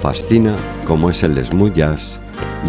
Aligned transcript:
fascina, 0.00 0.56
como 0.86 1.10
es 1.10 1.22
el 1.22 1.44
smooth 1.44 1.74
jazz 1.74 2.18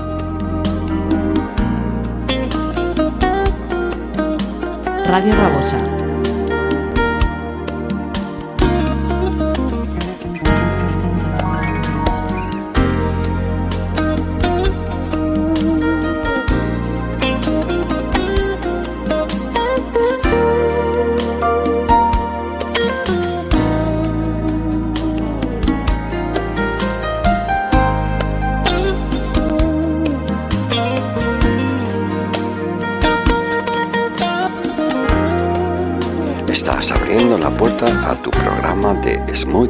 Radio 5.08 5.34
Rabosa. 5.34 5.97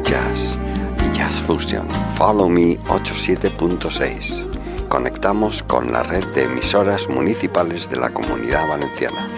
Jazz 0.09 0.57
y 1.05 1.15
Jazz 1.15 1.37
Fusion. 1.37 1.87
Follow 2.15 2.49
Me 2.49 2.79
87.6. 2.87 4.87
Conectamos 4.87 5.61
con 5.61 5.91
la 5.91 6.01
red 6.01 6.25
de 6.33 6.45
emisoras 6.45 7.07
municipales 7.07 7.91
de 7.91 7.97
la 7.97 8.09
Comunidad 8.09 8.67
Valenciana. 8.67 9.29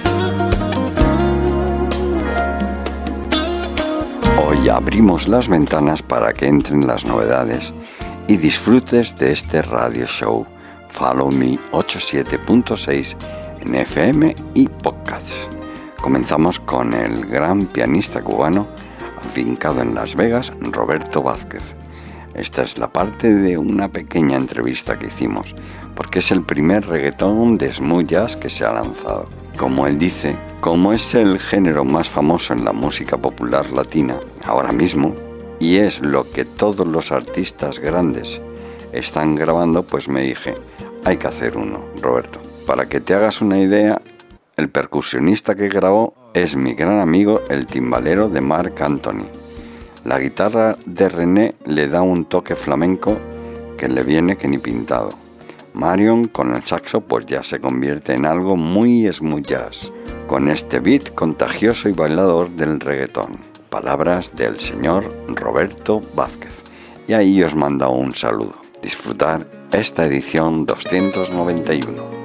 Hoy 4.41 4.69
abrimos 4.69 5.27
las 5.27 5.49
ventanas 5.49 6.01
para 6.01 6.31
que 6.31 6.47
entren 6.47 6.87
las 6.87 7.03
novedades 7.03 7.73
y 8.29 8.37
disfrutes 8.37 9.17
de 9.17 9.33
este 9.33 9.61
radio 9.61 10.05
show 10.05 10.47
Follow 10.87 11.31
Me 11.31 11.59
87.6 11.73 13.17
en 13.59 13.75
FM 13.75 14.35
y 14.53 14.69
podcasts. 14.69 15.49
Comenzamos 16.01 16.61
con 16.61 16.93
el 16.93 17.25
gran 17.25 17.65
pianista 17.65 18.23
cubano 18.23 18.69
en 19.37 19.95
Las 19.95 20.15
Vegas, 20.15 20.51
Roberto 20.59 21.23
Vázquez. 21.23 21.73
Esta 22.33 22.63
es 22.63 22.77
la 22.77 22.91
parte 22.91 23.33
de 23.33 23.57
una 23.57 23.89
pequeña 23.89 24.35
entrevista 24.35 24.99
que 24.99 25.07
hicimos, 25.07 25.55
porque 25.95 26.19
es 26.19 26.31
el 26.31 26.43
primer 26.43 26.85
reggaetón 26.85 27.57
de 27.57 27.71
smooth 27.71 28.07
jazz 28.07 28.35
que 28.35 28.49
se 28.49 28.65
ha 28.65 28.73
lanzado. 28.73 29.29
Como 29.57 29.87
él 29.87 29.97
dice, 29.97 30.35
como 30.59 30.91
es 30.91 31.15
el 31.15 31.39
género 31.39 31.85
más 31.85 32.09
famoso 32.09 32.51
en 32.51 32.65
la 32.65 32.73
música 32.73 33.17
popular 33.17 33.69
latina 33.71 34.17
ahora 34.43 34.73
mismo, 34.73 35.15
y 35.59 35.77
es 35.77 36.01
lo 36.01 36.29
que 36.29 36.43
todos 36.43 36.85
los 36.85 37.13
artistas 37.13 37.79
grandes 37.79 38.41
están 38.91 39.35
grabando, 39.35 39.83
pues 39.83 40.09
me 40.09 40.21
dije, 40.21 40.55
hay 41.05 41.15
que 41.15 41.27
hacer 41.27 41.55
uno, 41.55 41.85
Roberto. 42.01 42.41
Para 42.67 42.89
que 42.89 42.99
te 42.99 43.13
hagas 43.13 43.41
una 43.41 43.59
idea, 43.59 44.01
el 44.57 44.69
percusionista 44.69 45.55
que 45.55 45.69
grabó 45.69 46.20
es 46.33 46.55
mi 46.55 46.73
gran 46.73 46.99
amigo 46.99 47.41
el 47.49 47.67
timbalero 47.67 48.29
de 48.29 48.41
Mark 48.41 48.75
Anthony. 48.81 49.25
La 50.05 50.19
guitarra 50.19 50.75
de 50.85 51.09
René 51.09 51.55
le 51.65 51.87
da 51.87 52.01
un 52.01 52.25
toque 52.25 52.55
flamenco 52.55 53.17
que 53.77 53.89
le 53.89 54.03
viene 54.03 54.37
que 54.37 54.47
ni 54.47 54.57
pintado. 54.57 55.11
Marion 55.73 56.25
con 56.27 56.55
el 56.55 56.65
saxo 56.65 57.01
pues 57.01 57.25
ya 57.25 57.43
se 57.43 57.59
convierte 57.59 58.13
en 58.13 58.25
algo 58.25 58.55
muy 58.55 59.11
smooth 59.11 59.45
jazz, 59.45 59.91
con 60.27 60.49
este 60.49 60.79
beat 60.79 61.13
contagioso 61.13 61.89
y 61.89 61.93
bailador 61.93 62.49
del 62.51 62.79
reggaetón. 62.79 63.39
Palabras 63.69 64.35
del 64.35 64.59
señor 64.59 65.07
Roberto 65.27 66.01
Vázquez. 66.15 66.63
Y 67.07 67.13
ahí 67.13 67.41
os 67.43 67.55
mando 67.55 67.89
un 67.91 68.15
saludo. 68.15 68.55
Disfrutar 68.81 69.47
esta 69.71 70.05
edición 70.05 70.65
291. 70.65 72.20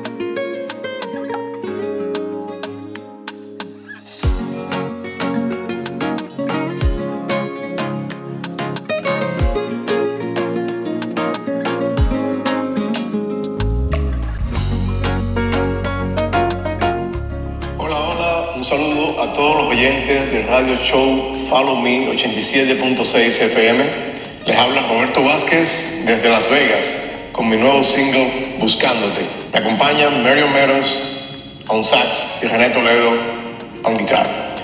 Oyentes 19.86 20.32
del 20.32 20.48
radio 20.48 20.76
show 20.78 21.47
Follow 21.48 21.76
Me 21.76 22.08
87.6 22.10 23.14
FM. 23.14 23.84
Les 24.44 24.56
habla 24.56 24.84
Roberto 24.88 25.22
Vázquez 25.22 26.04
desde 26.04 26.28
Las 26.28 26.50
Vegas 26.50 26.92
con 27.30 27.48
mi 27.48 27.56
nuevo 27.56 27.84
single 27.84 28.56
Buscándote. 28.58 29.20
Me 29.52 29.60
acompañan 29.60 30.24
Marion 30.24 30.52
Meadows 30.52 30.92
a 31.69 31.72
un 31.72 31.84
sax 31.84 32.42
y 32.42 32.47
René 32.47 32.70
Toledo 32.70 33.10
a 33.84 33.88
un 33.88 33.97
guitarra. 33.97 34.54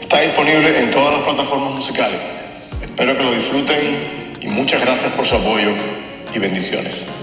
Está 0.00 0.22
disponible 0.22 0.78
en 0.78 0.90
todas 0.90 1.14
las 1.14 1.24
plataformas 1.24 1.72
musicales. 1.72 2.18
Espero 2.80 3.18
que 3.18 3.22
lo 3.22 3.32
disfruten 3.32 4.38
y 4.40 4.46
muchas 4.46 4.80
gracias 4.80 5.12
por 5.12 5.26
su 5.26 5.34
apoyo 5.34 5.72
y 6.32 6.38
bendiciones. 6.38 7.19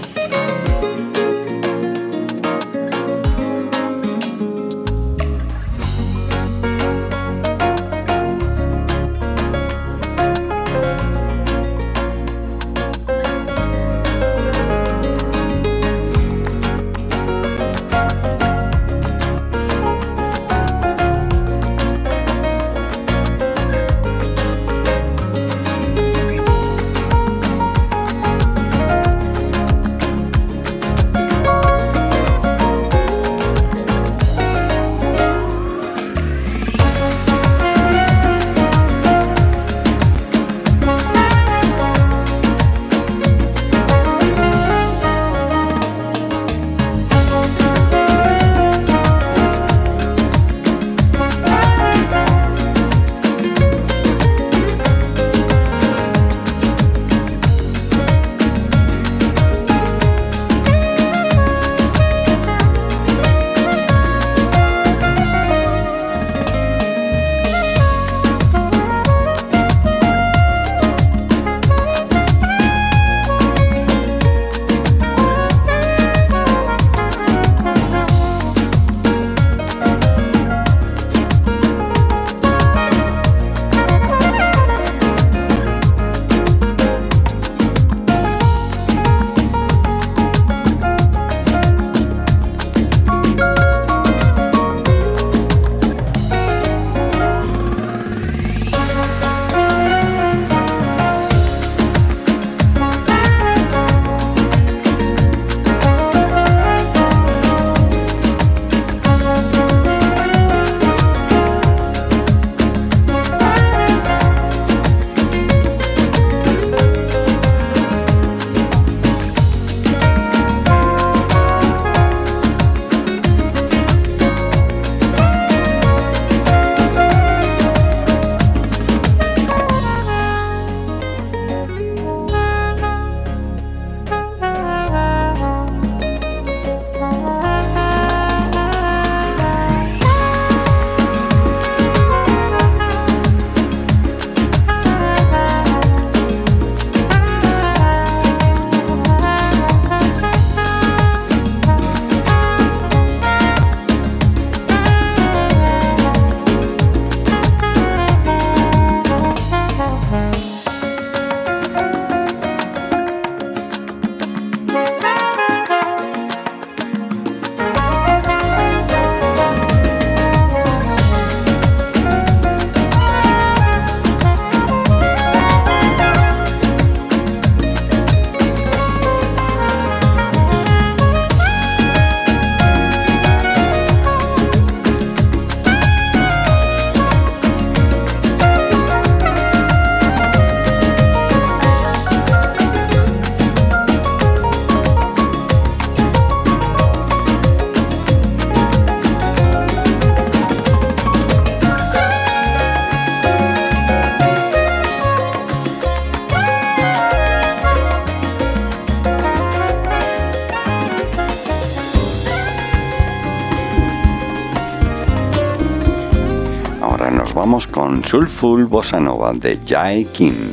Con 217.88 218.04
Soulful 218.04 218.66
Bossa 218.66 219.00
Nova 219.00 219.32
de 219.32 219.58
Jai 219.66 220.04
King. 220.04 220.52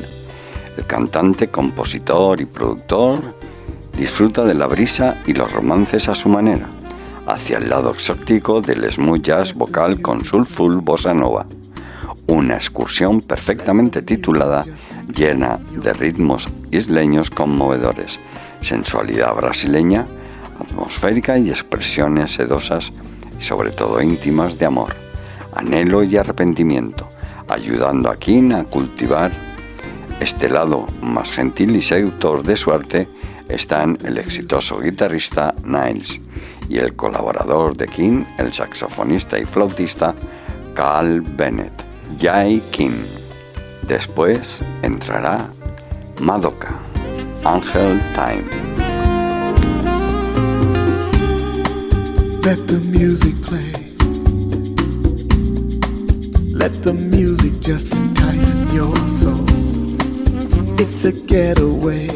El 0.78 0.86
cantante, 0.86 1.50
compositor 1.50 2.40
y 2.40 2.46
productor 2.46 3.36
disfruta 3.92 4.46
de 4.46 4.54
la 4.54 4.68
brisa 4.68 5.18
y 5.28 5.34
los 5.34 5.52
romances 5.52 6.08
a 6.08 6.16
su 6.16 6.30
manera, 6.30 6.66
hacia 7.28 7.58
el 7.58 7.70
lado 7.70 7.92
exótico 7.92 8.62
del 8.62 8.90
smooth 8.90 9.22
jazz 9.22 9.54
vocal 9.54 10.02
con 10.02 10.24
Soulful 10.24 10.78
Bossa 10.78 11.14
Nova. 11.14 11.46
Una 12.28 12.56
excursión 12.56 13.20
perfectamente 13.20 14.02
titulada, 14.02 14.64
llena 15.14 15.60
de 15.72 15.92
ritmos 15.92 16.48
isleños 16.72 17.32
conmovedores, 17.32 18.18
sensualidad 18.62 19.36
brasileña, 19.36 20.06
atmosférica 20.58 21.38
y 21.38 21.50
expresiones 21.50 22.32
sedosas 22.32 22.94
y 23.38 23.44
sobre 23.44 23.72
todo 23.72 24.02
íntimas 24.02 24.58
de 24.58 24.68
amor, 24.68 24.96
anhelo 25.54 26.02
y 26.02 26.16
arrepentimiento, 26.16 27.10
ayudando 27.48 28.10
a 28.10 28.16
King 28.16 28.52
a 28.52 28.64
cultivar 28.64 29.32
este 30.20 30.50
lado 30.50 30.88
más 31.02 31.32
gentil 31.32 31.76
y 31.76 31.82
seductor 31.82 32.44
de 32.44 32.56
su 32.56 32.72
arte 32.72 33.08
están 33.50 33.98
el 34.04 34.18
exitoso 34.18 34.80
guitarrista 34.80 35.54
Niles 35.64 36.22
y 36.70 36.78
el 36.78 36.96
colaborador 36.96 37.76
de 37.78 37.88
King, 37.88 38.24
el 38.38 38.54
saxofonista 38.54 39.38
y 39.38 39.46
flautista 39.46 40.16
Carl 40.74 41.22
Bennett, 41.22 41.74
Jai 42.20 42.62
King. 42.72 43.04
Después 43.88 44.64
entrará 44.82 45.50
Madoka, 46.20 46.80
Angel 47.44 48.00
Time. 48.14 48.46
Let 52.44 52.68
the 52.68 52.80
music 52.80 53.36
play. 53.42 53.85
Let 56.66 56.82
the 56.82 56.94
music 56.94 57.60
just 57.60 57.94
entice 57.94 58.74
your 58.74 58.98
soul. 59.22 59.46
It's 60.82 61.06
a 61.06 61.12
getaway. 61.12 62.08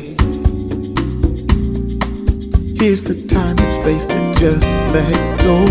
Here's 2.82 3.04
the 3.04 3.28
time 3.30 3.60
and 3.60 3.72
space 3.80 4.08
to 4.08 4.34
just 4.40 4.66
let 4.96 5.40
go. 5.42 5.68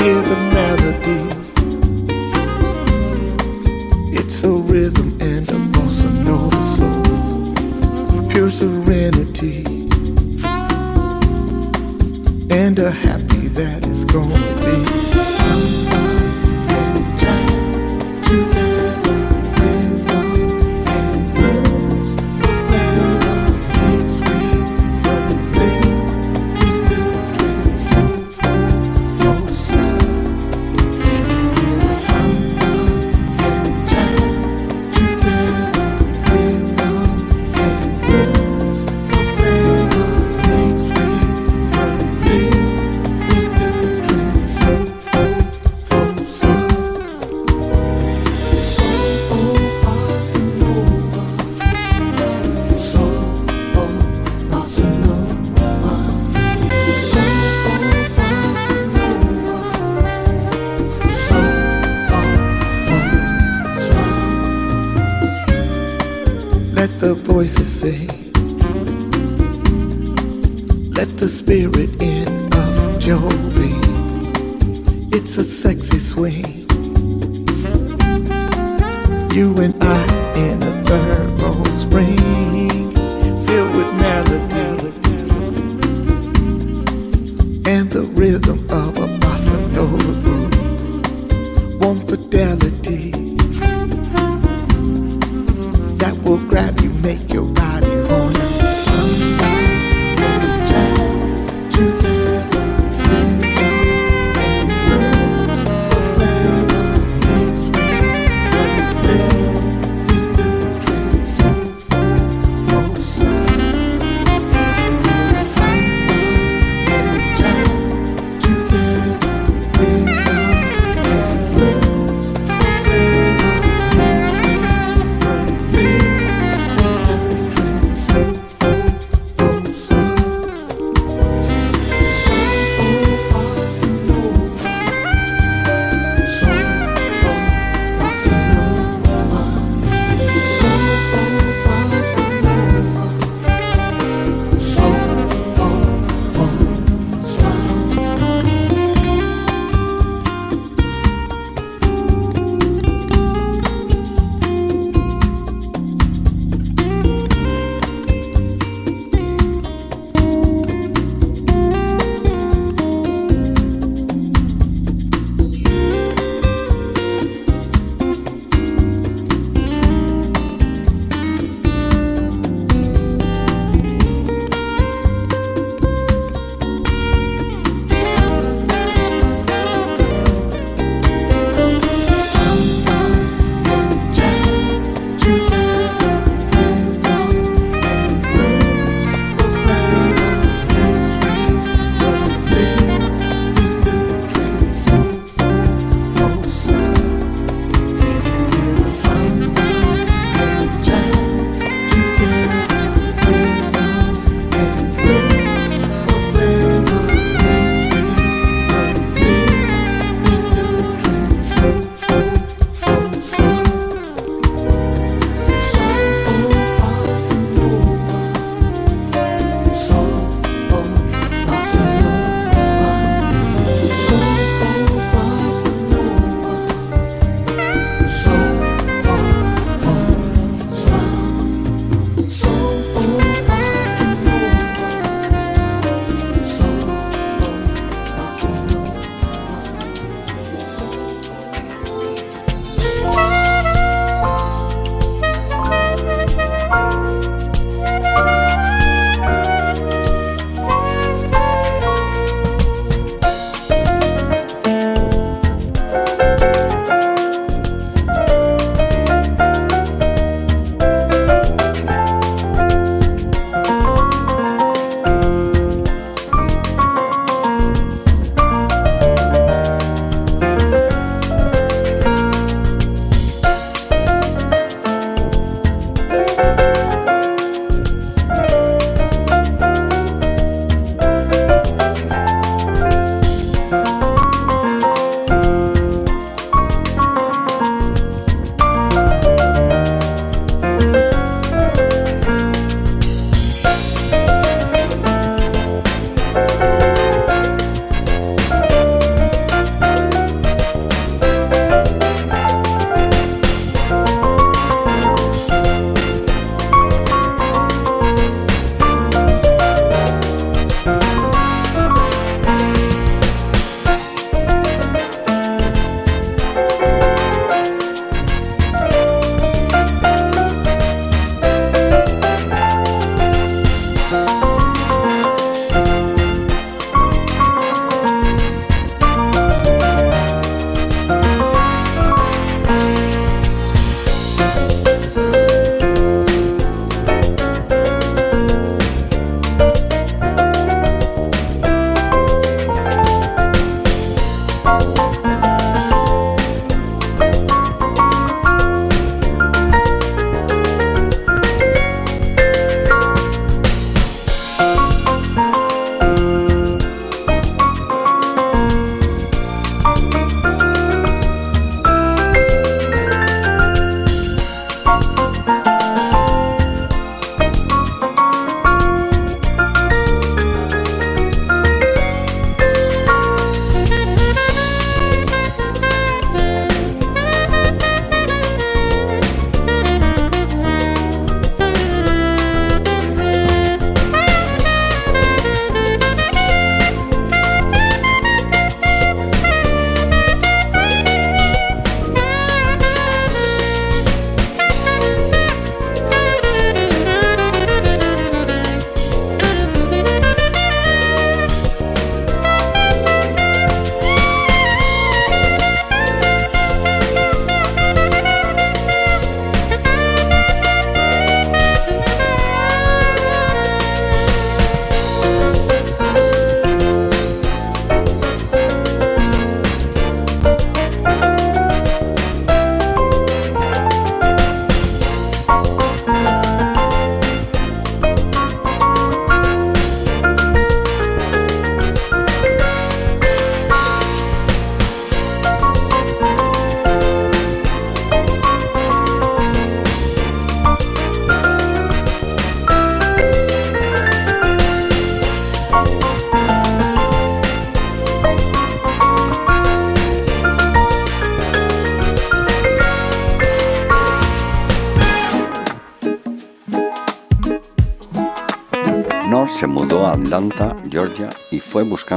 Hear 0.00 0.22
the 0.30 0.38
melody. 0.56 1.22
It's 4.16 4.42
a 4.44 4.48
rhythm 4.48 5.20
and 5.20 5.46
a 5.50 5.60
bossa 5.74 6.10
nova 6.24 6.62
soul. 6.74 8.30
Pure 8.30 8.50
serenity 8.50 9.64
and 12.50 12.78
a 12.78 12.90
happy 12.90 13.48
that 13.48 13.86
is 13.86 14.06
gonna 14.06 14.38
be. 14.64 15.91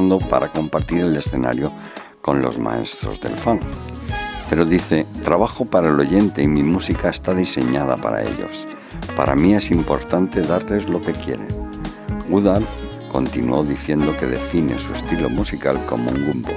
Buscando 0.06 0.30
para 0.30 0.48
compartir 0.48 1.00
el 1.00 1.16
escenario 1.16 1.72
con 2.22 2.42
los 2.42 2.58
maestros 2.58 3.22
del 3.22 3.34
funk. 3.34 3.62
Pero 4.50 4.66
dice, 4.66 5.06
trabajo 5.24 5.66
para 5.66 5.90
el 5.90 6.00
oyente 6.00 6.44
y 6.44 6.48
mi 6.48 6.64
música 6.64 7.10
está 7.10 7.34
diseñada 7.34 7.98
para 7.98 8.24
ellos. 8.24 8.66
Para 9.16 9.36
mí 9.36 9.54
es 9.54 9.72
importante 9.72 10.42
darles 10.42 10.88
lo 10.88 11.02
que 11.02 11.14
quieren. 11.14 11.48
Woodall 12.30 12.64
continuó 13.12 13.64
diciendo 13.64 14.16
que 14.20 14.28
define 14.28 14.78
su 14.80 14.94
estilo 14.94 15.30
musical 15.30 15.84
como 15.88 16.12
un 16.12 16.26
gumbo. 16.26 16.52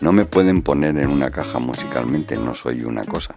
No 0.00 0.12
me 0.12 0.24
pueden 0.24 0.62
poner 0.62 0.96
en 0.98 1.10
una 1.10 1.30
caja 1.30 1.58
musicalmente, 1.58 2.36
no 2.36 2.54
soy 2.54 2.84
una 2.84 3.04
cosa, 3.04 3.34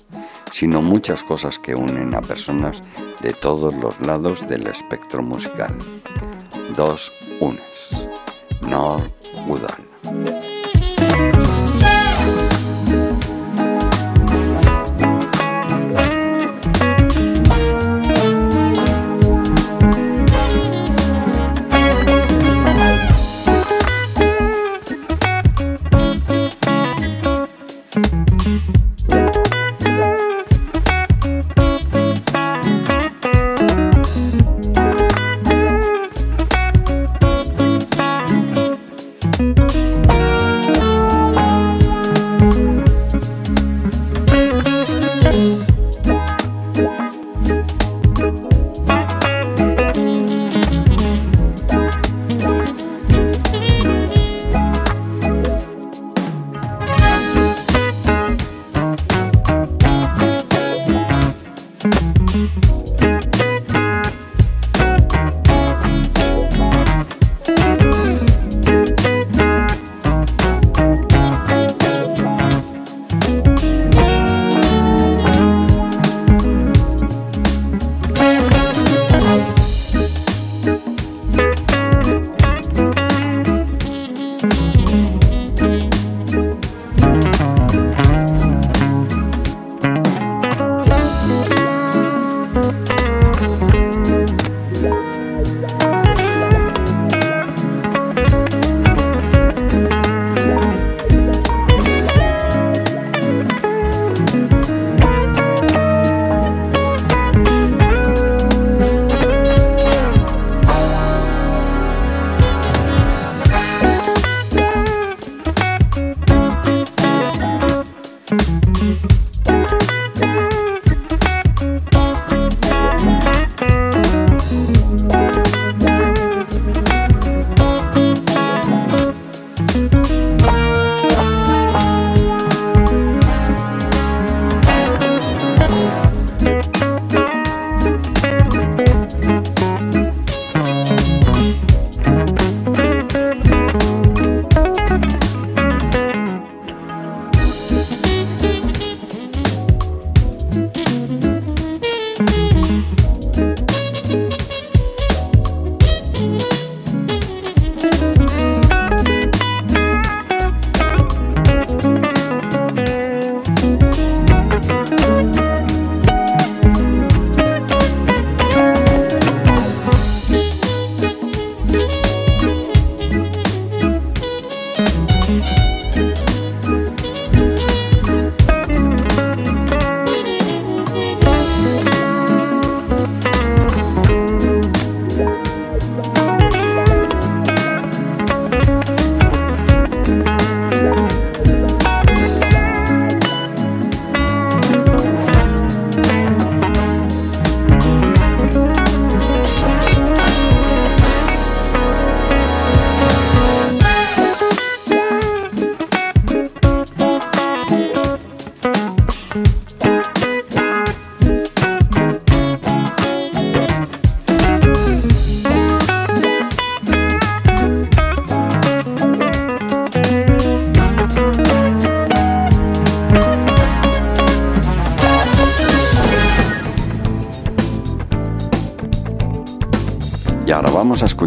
sino 0.52 0.82
muchas 0.82 1.24
cosas 1.24 1.58
que 1.58 1.74
unen 1.74 2.14
a 2.14 2.22
personas 2.22 2.82
de 3.22 3.34
todos 3.34 3.74
los 3.76 4.00
lados 4.02 4.48
del 4.48 4.68
espectro 4.68 5.24
musical. 5.24 5.76
Dos 6.78 7.38
unes. 7.42 8.08
Nor 8.70 9.02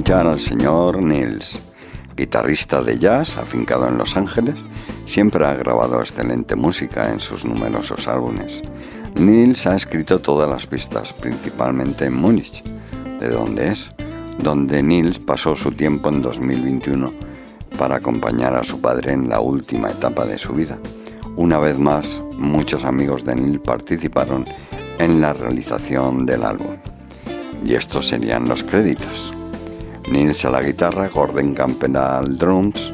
escuchar 0.05 0.27
al 0.27 0.41
señor 0.41 1.03
Nils, 1.03 1.59
guitarrista 2.15 2.83
de 2.83 2.99
jazz 2.99 3.39
afincado 3.39 3.89
en 3.89 3.97
Los 3.97 4.19
Ángeles. 4.19 4.57
Siempre 5.07 5.47
ha 5.47 5.55
grabado 5.55 5.99
excelente 5.99 6.57
música 6.57 7.11
en 7.11 7.21
sus 7.21 7.47
numerosos 7.47 8.07
álbumes. 8.07 8.61
Nils 9.15 9.67
ha 9.67 9.75
escrito 9.75 10.19
todas 10.19 10.47
las 10.51 10.67
pistas, 10.67 11.15
principalmente 11.15 12.05
en 12.05 12.17
Múnich, 12.17 12.63
de 13.19 13.31
donde 13.31 13.69
es, 13.69 13.95
donde 14.41 14.83
Nils 14.83 15.21
pasó 15.21 15.55
su 15.55 15.73
tiempo 15.73 16.11
en 16.11 16.21
2021 16.21 17.11
para 17.79 17.97
acompañar 17.97 18.55
a 18.57 18.63
su 18.63 18.83
padre 18.83 19.13
en 19.13 19.31
la 19.31 19.41
última 19.41 19.89
etapa 19.89 20.27
de 20.27 20.37
su 20.37 20.53
vida. 20.53 20.77
Una 21.37 21.59
vez 21.59 21.79
más, 21.79 22.23
muchos 22.37 22.85
amigos 22.85 23.25
de 23.25 23.37
Nils 23.37 23.61
participaron 23.65 24.45
en 24.99 25.23
la 25.23 25.33
realización 25.33 26.27
del 26.27 26.45
álbum. 26.45 26.77
Y 27.65 27.73
estos 27.73 28.07
serían 28.07 28.47
los 28.47 28.63
créditos. 28.63 29.34
Nils 30.11 30.45
a 30.45 30.51
la 30.51 30.63
guitarra, 30.63 31.09
Gordon 31.09 31.55
Campbell 31.55 31.97
al 31.97 32.37
drums, 32.37 32.93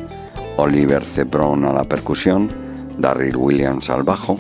Oliver 0.57 1.05
Zebron 1.05 1.65
a 1.65 1.73
la 1.73 1.85
percusión, 1.85 2.49
Darryl 2.99 3.37
Williams 3.37 3.91
al 3.91 4.03
bajo, 4.03 4.39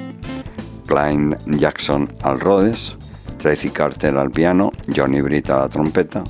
Klein 0.86 1.36
Jackson 1.46 2.08
al 2.22 2.40
Rhodes, 2.40 2.96
Tracy 3.38 3.70
Carter 3.70 4.16
al 4.16 4.30
piano, 4.30 4.70
Johnny 4.94 5.20
Britt 5.20 5.50
a 5.50 5.58
la 5.58 5.68
trompeta, 5.68 6.22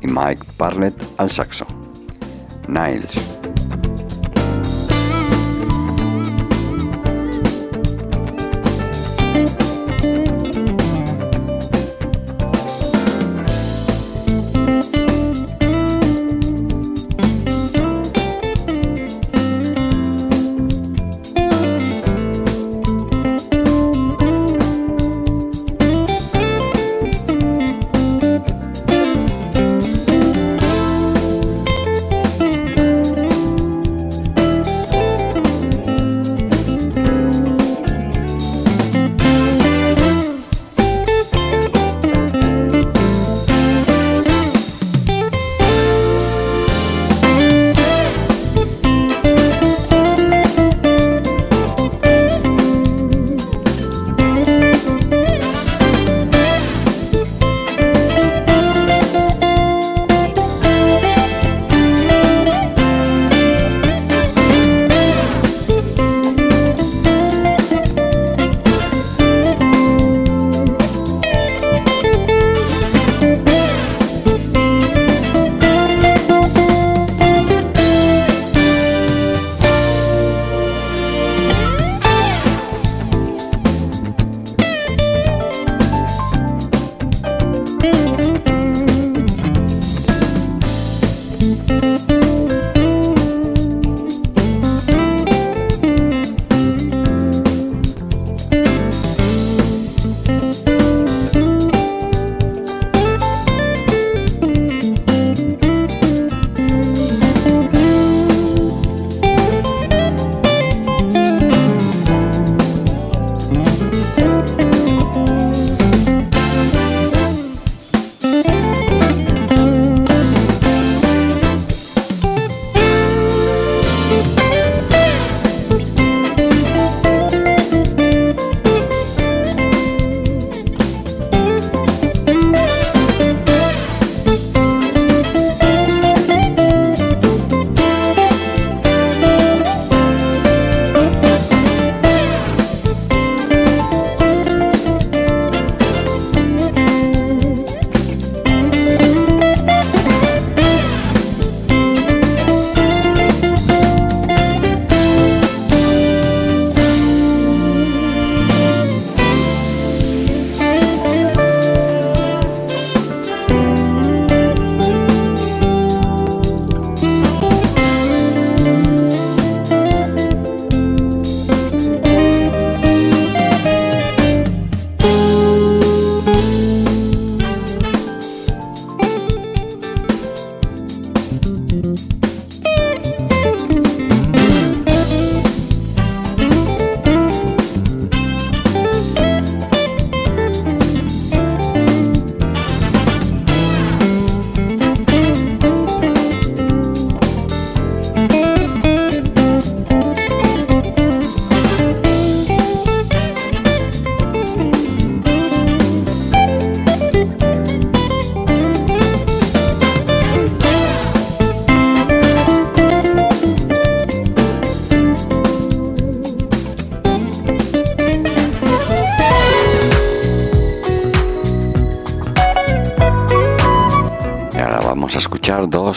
y 0.00 0.06
Mike 0.06 0.44
Barlett 0.58 1.00
al 1.18 1.30
saxo. 1.30 1.66
Niles. 2.68 3.41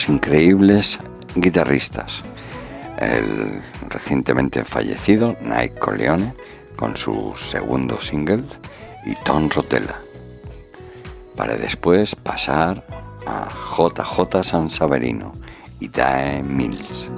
Increíbles 0.09 0.99
guitarristas. 1.35 2.23
El 2.97 3.61
recientemente 3.89 4.63
fallecido 4.63 5.35
Nike 5.41 5.79
Coleone 5.79 6.33
con 6.75 6.95
su 6.95 7.33
segundo 7.37 7.99
single 7.99 8.43
y 9.05 9.13
Tom 9.23 9.49
Rotella. 9.49 9.99
Para 11.35 11.55
después 11.57 12.15
pasar 12.15 12.85
a 13.27 13.49
JJ 13.49 14.43
San 14.43 14.69
Saverino 14.69 15.31
y 15.79 15.89
Dae 15.89 16.41
Mills. 16.41 17.11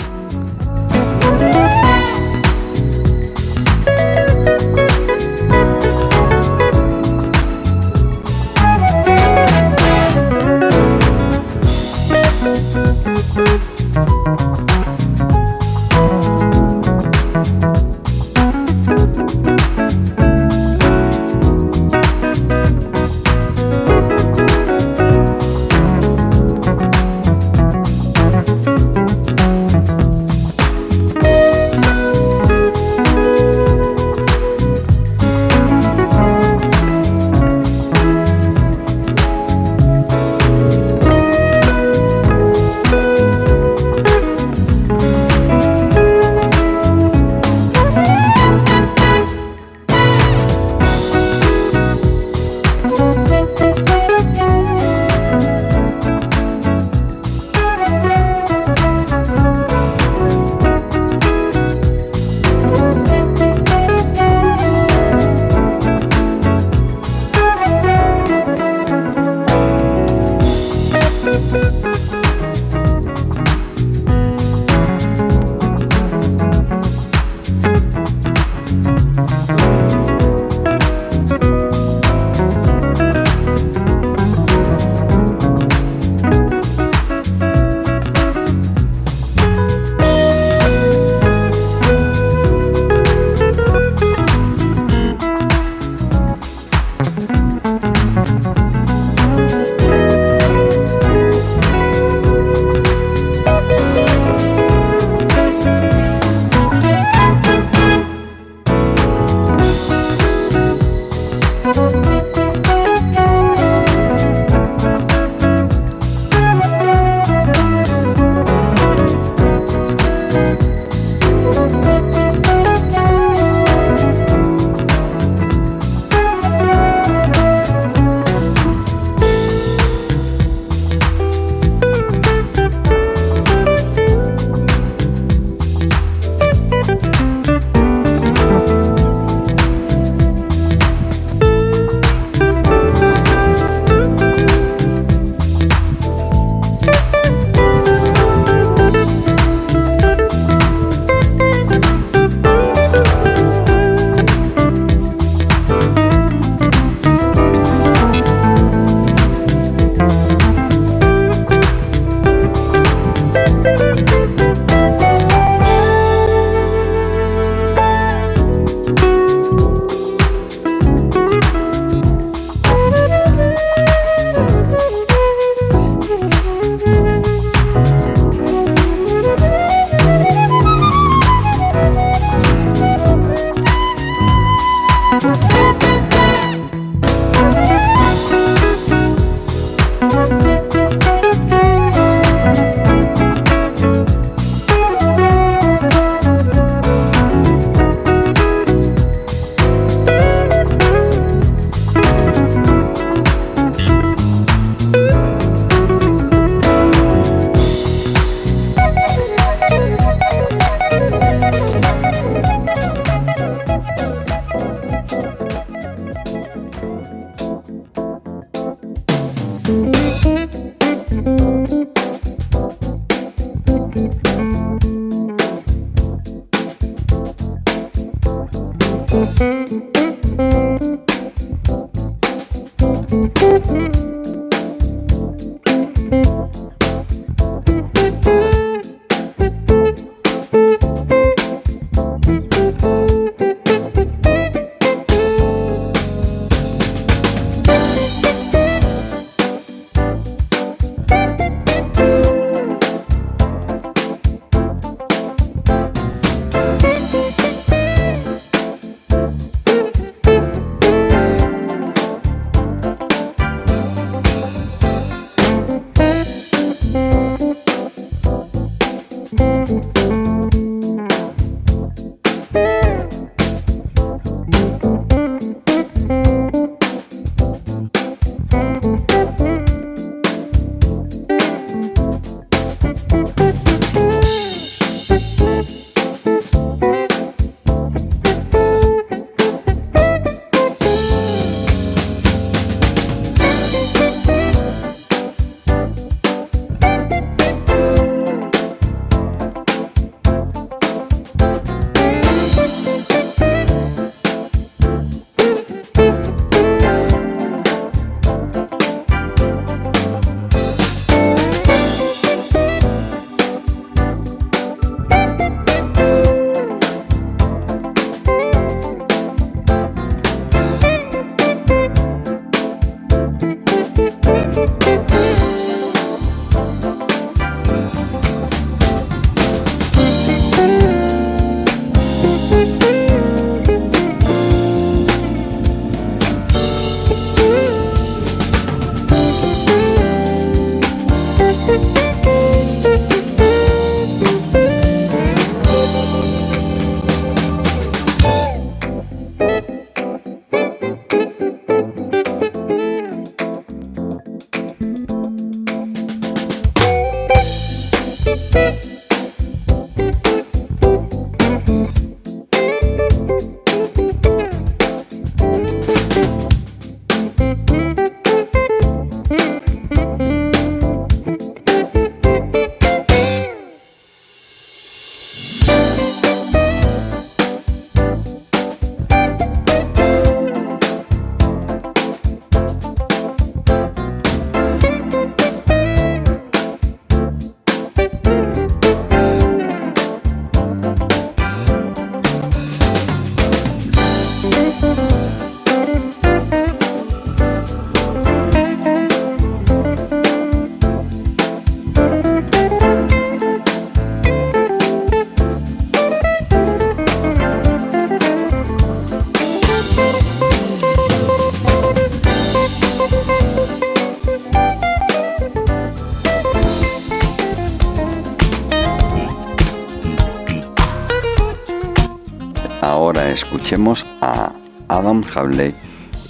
Escuchemos 423.68 424.06
a 424.22 424.54
Adam 424.88 425.22
Havley 425.36 425.76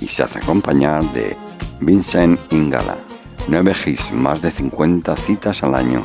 y 0.02 0.08
se 0.08 0.24
hace 0.24 0.40
acompañar 0.40 1.04
de 1.14 1.38
Vincent 1.80 2.40
Ingala. 2.52 2.98
Nueve 3.48 3.74
hits, 3.86 4.12
más 4.12 4.42
de 4.42 4.50
50 4.50 5.16
citas 5.16 5.62
al 5.62 5.76
año. 5.76 6.04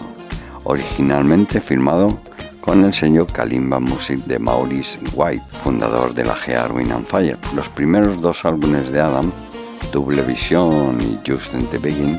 Originalmente 0.64 1.62
firmado 1.62 2.20
con 2.60 2.84
el 2.84 2.92
sello 2.92 3.26
Kalimba 3.26 3.80
Music 3.80 4.22
de 4.26 4.38
Maurice 4.38 5.00
White, 5.14 5.42
fundador 5.64 6.12
de 6.12 6.26
la 6.26 6.36
Gear 6.36 6.70
Win 6.70 6.92
and 6.92 7.06
Fire. 7.06 7.38
Los 7.56 7.70
primeros 7.70 8.20
dos 8.20 8.44
álbumes 8.44 8.92
de 8.92 9.00
Adam, 9.00 9.32
Double 9.90 10.20
Vision 10.20 10.98
y 11.00 11.18
Just 11.26 11.54
in 11.54 11.64
the 11.68 11.78
Beginning, 11.78 12.18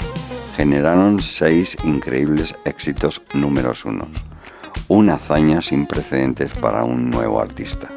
generaron 0.58 1.22
seis 1.22 1.78
increíbles 1.84 2.56
éxitos 2.66 3.22
números 3.36 3.86
unos. 3.86 4.08
Una 4.88 5.14
hazaña 5.14 5.62
sin 5.62 5.86
precedentes 5.86 6.52
para 6.54 6.84
un 6.84 7.12
nuevo 7.12 7.40
artista. 7.40 7.93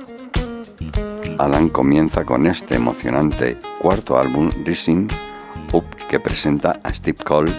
Adam 1.38 1.68
comienza 1.68 2.24
con 2.24 2.46
este 2.46 2.76
emocionante 2.76 3.58
cuarto 3.78 4.18
álbum, 4.18 4.48
Rising 4.64 5.06
Up, 5.72 5.84
que 6.08 6.18
presenta 6.18 6.80
a 6.82 6.94
Steve 6.94 7.18
Cole, 7.22 7.52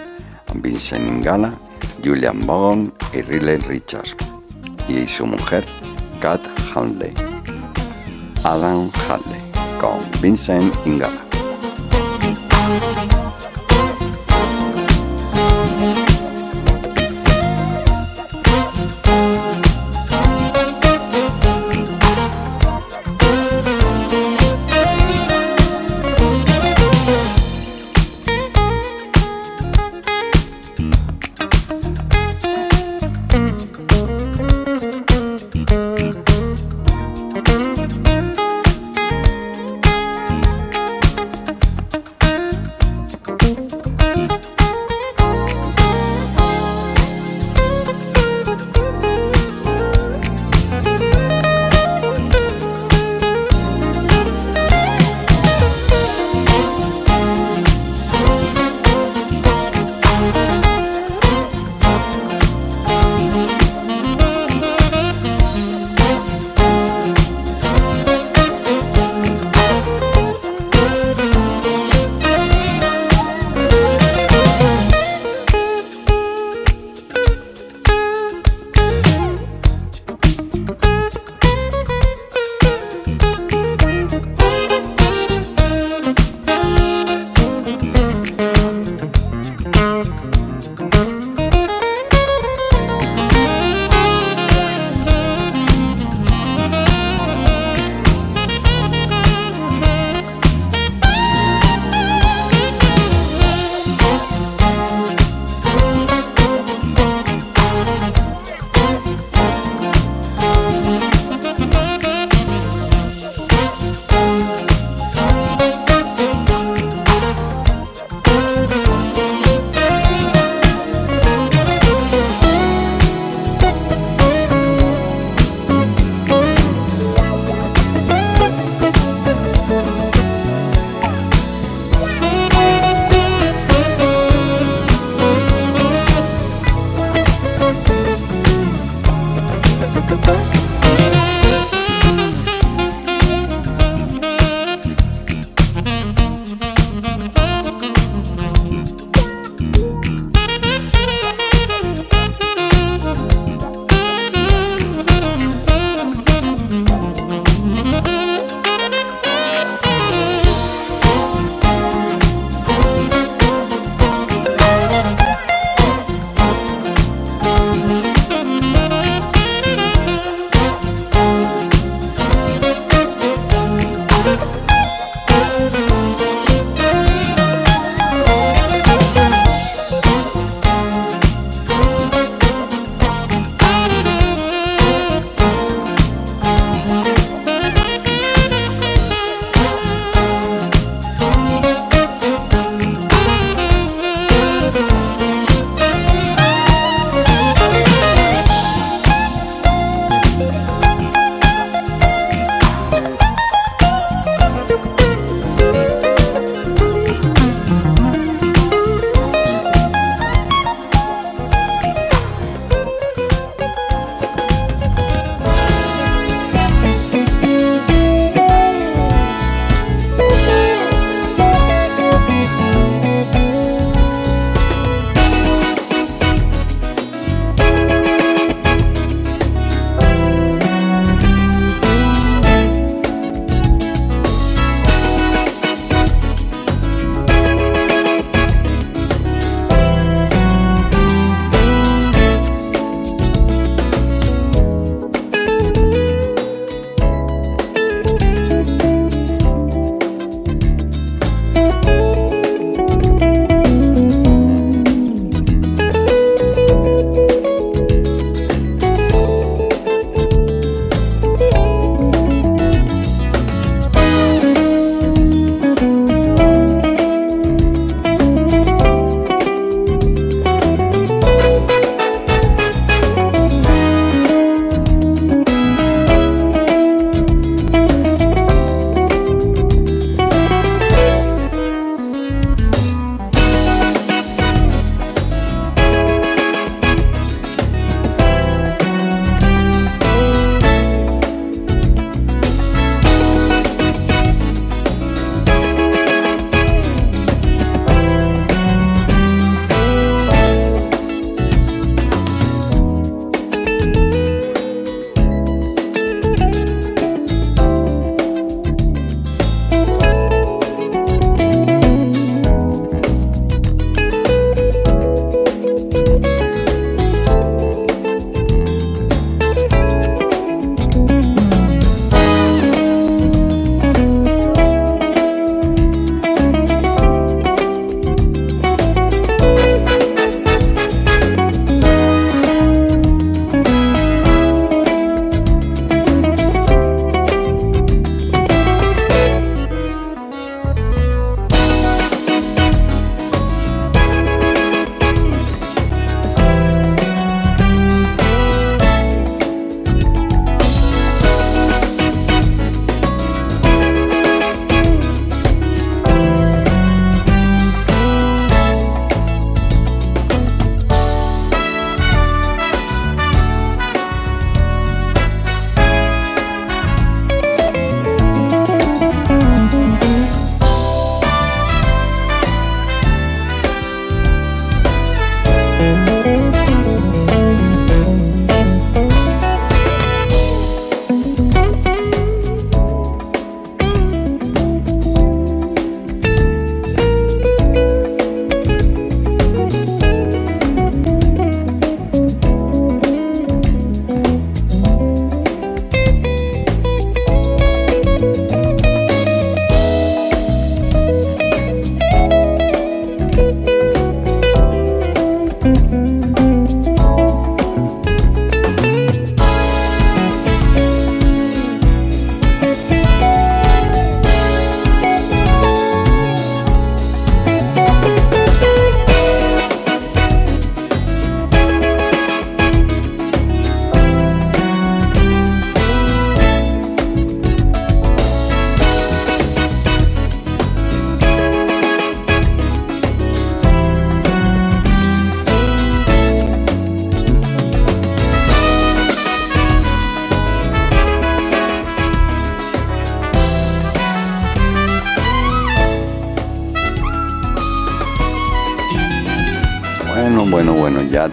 Vincent 0.56 1.08
Ingala, 1.08 1.54
Julian 2.04 2.46
Bogon 2.46 2.92
y 3.13 3.22
Riley 3.22 3.58
Richards, 3.58 4.16
y 4.90 5.06
su 5.06 5.26
mujer, 5.28 5.66
Kat 6.20 6.42
Handley. 6.74 7.13
Adam 8.44 8.90
Hadley, 9.08 9.42
con 9.80 10.00
Vincent 10.22 10.74
Ingala. 10.86 11.27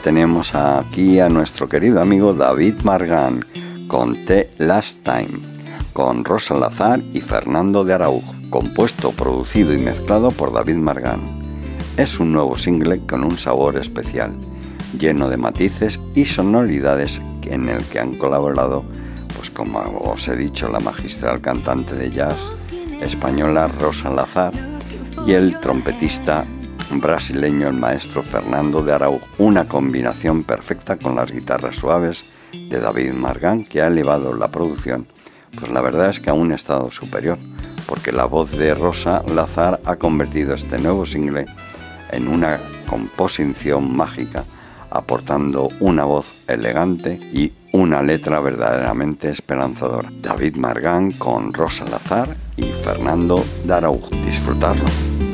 Tenemos 0.04 0.54
aquí 0.54 1.18
a 1.18 1.30
nuestro 1.30 1.66
querido 1.66 2.02
amigo 2.02 2.34
David 2.34 2.74
Margan 2.82 3.42
con 3.88 4.26
The 4.26 4.50
Last 4.58 5.02
Time, 5.02 5.40
con 5.94 6.26
Rosa 6.26 6.54
Lazar 6.54 7.02
y 7.14 7.22
Fernando 7.22 7.84
de 7.84 7.94
Araujo, 7.94 8.34
compuesto, 8.50 9.12
producido 9.12 9.72
y 9.72 9.78
mezclado 9.78 10.30
por 10.30 10.52
David 10.52 10.76
Margan. 10.76 11.40
Es 11.96 12.20
un 12.20 12.32
nuevo 12.32 12.58
single 12.58 13.00
con 13.06 13.24
un 13.24 13.38
sabor 13.38 13.78
especial, 13.78 14.34
lleno 14.98 15.30
de 15.30 15.38
matices 15.38 15.98
y 16.14 16.26
sonoridades 16.26 17.22
en 17.44 17.70
el 17.70 17.82
que 17.84 17.98
han 17.98 18.18
colaborado, 18.18 18.84
pues 19.34 19.48
como 19.48 19.78
os 20.04 20.28
he 20.28 20.36
dicho, 20.36 20.68
la 20.68 20.80
magistral 20.80 21.40
cantante 21.40 21.94
de 21.94 22.10
jazz 22.10 22.52
española 23.00 23.68
Rosa 23.80 24.10
Lazar 24.10 24.52
y 25.26 25.32
el 25.32 25.58
trompetista 25.60 26.44
brasileño 26.90 27.68
el 27.68 27.74
maestro 27.74 28.22
Fernando 28.22 28.82
de 28.82 28.92
Araujo, 28.92 29.26
una 29.38 29.66
combinación 29.68 30.44
perfecta 30.44 30.96
con 30.96 31.16
las 31.16 31.32
guitarras 31.32 31.76
suaves 31.76 32.24
de 32.52 32.80
David 32.80 33.12
Margán 33.12 33.64
que 33.64 33.82
ha 33.82 33.88
elevado 33.88 34.34
la 34.34 34.50
producción, 34.50 35.06
pues 35.58 35.70
la 35.70 35.80
verdad 35.80 36.10
es 36.10 36.20
que 36.20 36.30
a 36.30 36.34
un 36.34 36.52
estado 36.52 36.90
superior, 36.90 37.38
porque 37.86 38.12
la 38.12 38.26
voz 38.26 38.52
de 38.52 38.74
Rosa 38.74 39.22
Lazar 39.34 39.80
ha 39.84 39.96
convertido 39.96 40.54
este 40.54 40.78
nuevo 40.78 41.06
single 41.06 41.46
en 42.10 42.28
una 42.28 42.60
composición 42.86 43.96
mágica, 43.96 44.44
aportando 44.90 45.68
una 45.80 46.04
voz 46.04 46.48
elegante 46.48 47.18
y 47.32 47.52
una 47.72 48.02
letra 48.02 48.40
verdaderamente 48.40 49.30
esperanzadora. 49.30 50.10
David 50.20 50.56
Margán 50.56 51.12
con 51.12 51.52
Rosa 51.52 51.84
Lazar 51.86 52.36
y 52.56 52.66
Fernando 52.66 53.44
de 53.64 53.74
Araujo. 53.74 54.10
Disfrutarlo. 54.24 55.33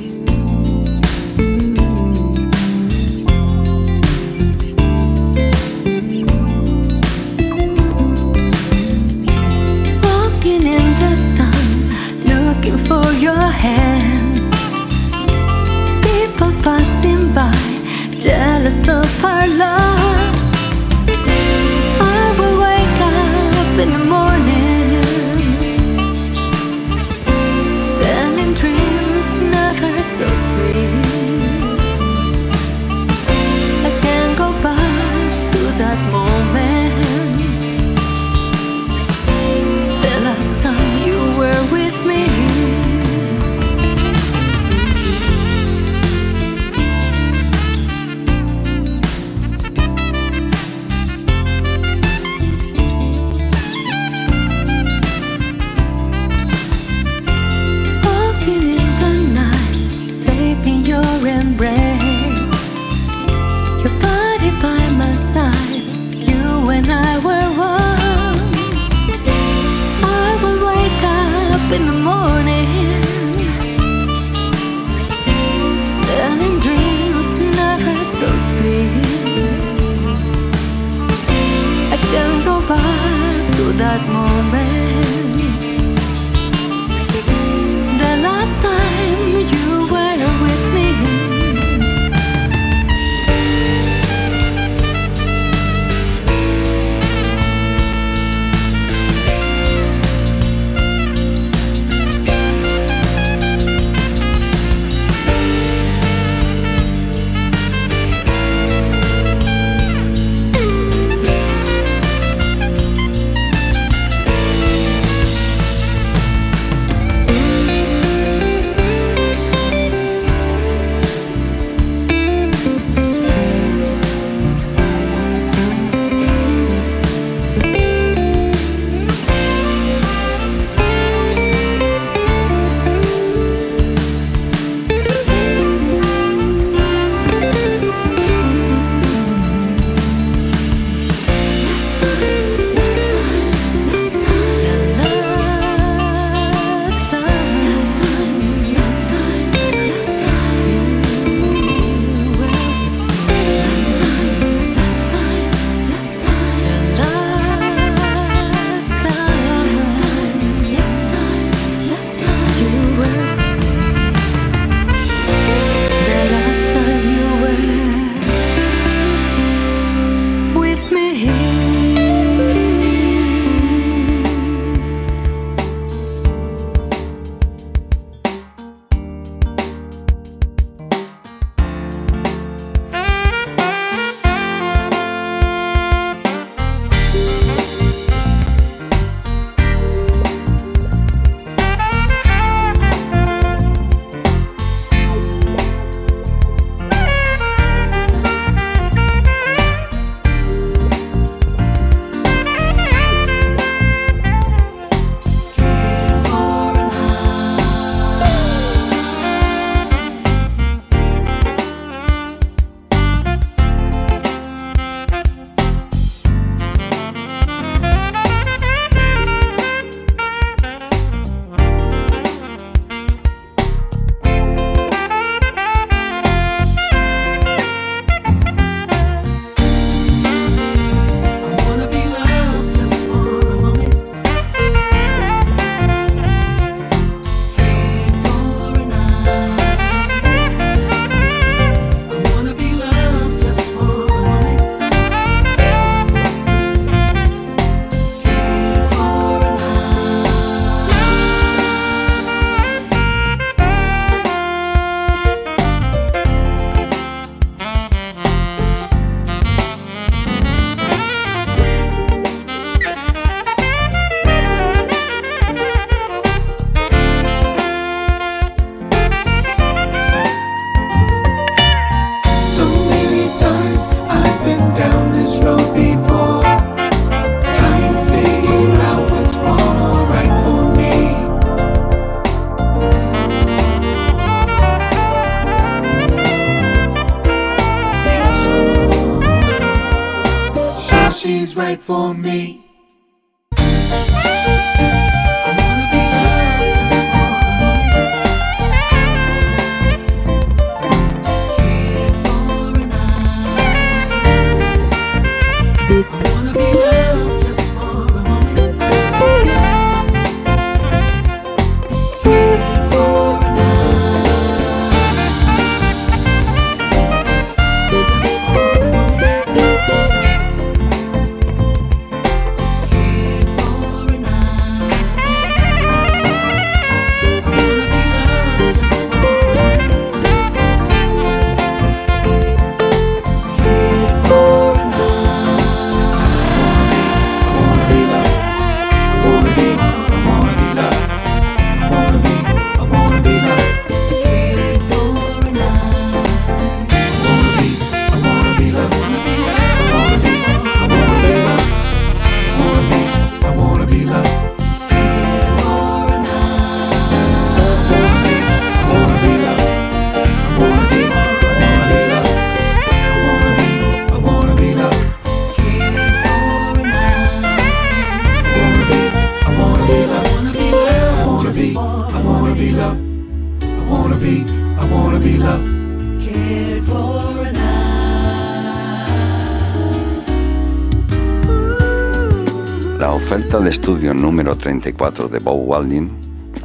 Estudio 383.71 384.13
número 384.15 384.57
34 384.57 385.29
de 385.29 385.39
Bob 385.39 385.61
Walding, 385.65 386.11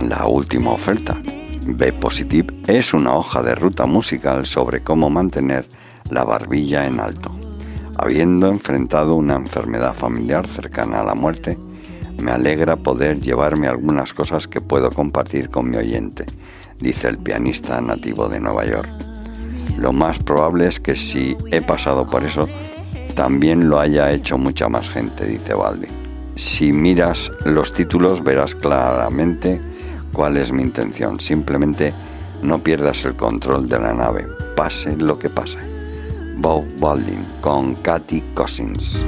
la 0.10 0.26
última 0.26 0.72
oferta, 0.72 1.16
B 1.68 1.94
Positive, 1.94 2.52
es 2.66 2.96
una 2.96 3.14
hoja 3.14 3.44
de 3.44 3.54
ruta 3.54 3.86
musical 3.86 4.48
sobre 4.48 4.82
cómo 4.82 5.12
mantener 5.12 5.68
la 6.10 6.24
barbilla 6.24 6.88
en 6.88 7.00
alto. 7.00 7.30
Habiendo 8.00 8.48
enfrentado 8.48 9.14
una 9.14 9.36
enfermedad 9.36 9.94
familiar 9.94 10.48
cercana 10.48 11.02
a 11.02 11.04
la 11.06 11.14
muerte, 11.14 11.60
me 12.24 12.32
alegra 12.32 12.76
poder 12.76 13.20
llevarme 13.20 13.68
algunas 13.68 14.16
cosas 14.16 14.48
que 14.48 14.60
puedo 14.60 14.90
compartir 14.90 15.52
con 15.52 15.70
mi 15.70 15.78
oyente, 15.78 16.26
dice 16.80 17.08
el 17.08 17.20
pianista 17.20 17.80
nativo 17.82 18.30
de 18.30 18.40
Nueva 18.40 18.66
York. 18.66 18.90
Lo 19.78 19.94
más 19.94 20.18
probable 20.18 20.66
es 20.66 20.80
que 20.80 20.96
si 20.96 21.38
he 21.52 21.62
pasado 21.62 22.08
por 22.08 22.24
eso, 22.24 22.50
también 23.14 23.70
lo 23.70 23.80
haya 23.80 24.12
hecho 24.12 24.40
mucha 24.40 24.70
más 24.70 24.90
gente, 24.90 25.28
dice 25.28 25.54
Walding. 25.54 26.05
Si 26.36 26.74
miras 26.74 27.32
los 27.46 27.72
títulos 27.74 28.24
verás 28.24 28.56
claramente 28.56 29.62
cuál 30.12 30.38
es 30.38 30.52
mi 30.52 30.64
intención. 30.64 31.20
Simplemente 31.20 31.94
no 32.42 32.62
pierdas 32.62 33.06
el 33.06 33.16
control 33.16 33.70
de 33.70 33.80
la 33.80 33.94
nave, 33.94 34.28
pase 34.56 34.96
lo 34.98 35.18
que 35.18 35.30
pase. 35.30 35.60
Bob 36.38 36.66
Walding 36.80 37.24
con 37.42 37.76
Katy 37.76 38.22
Cousins. 38.34 39.06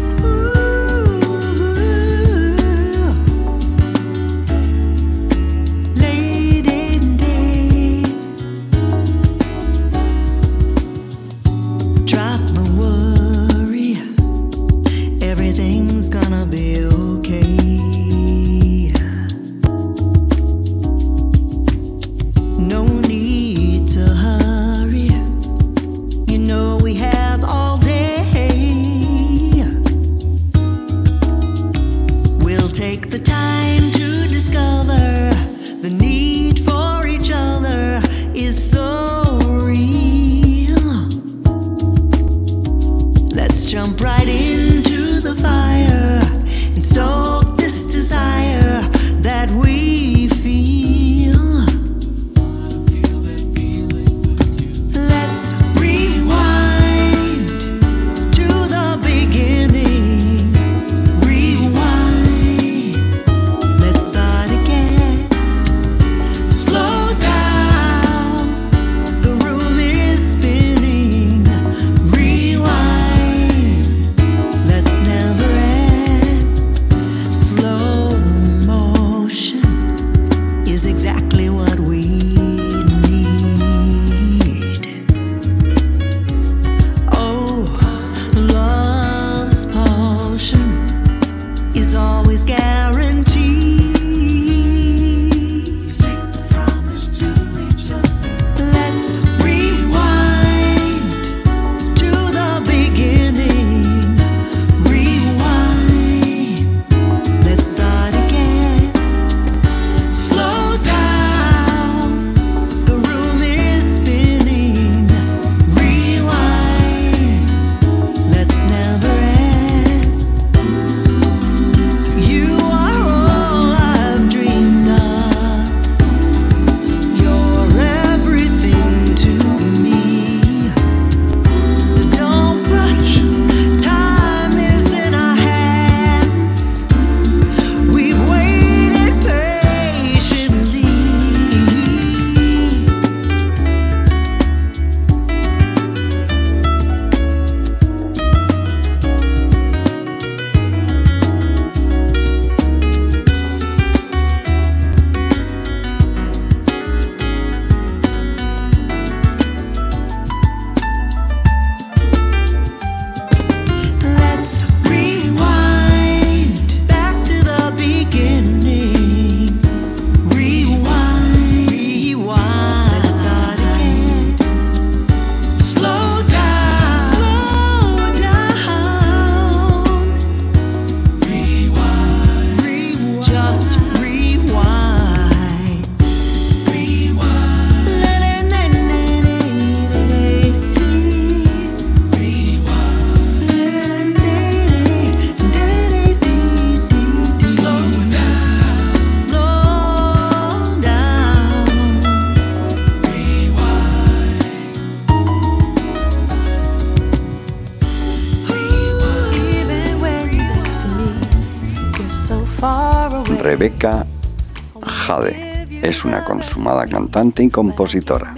Cantante 217.18 217.44
y 217.46 217.50
compositora. 217.50 218.36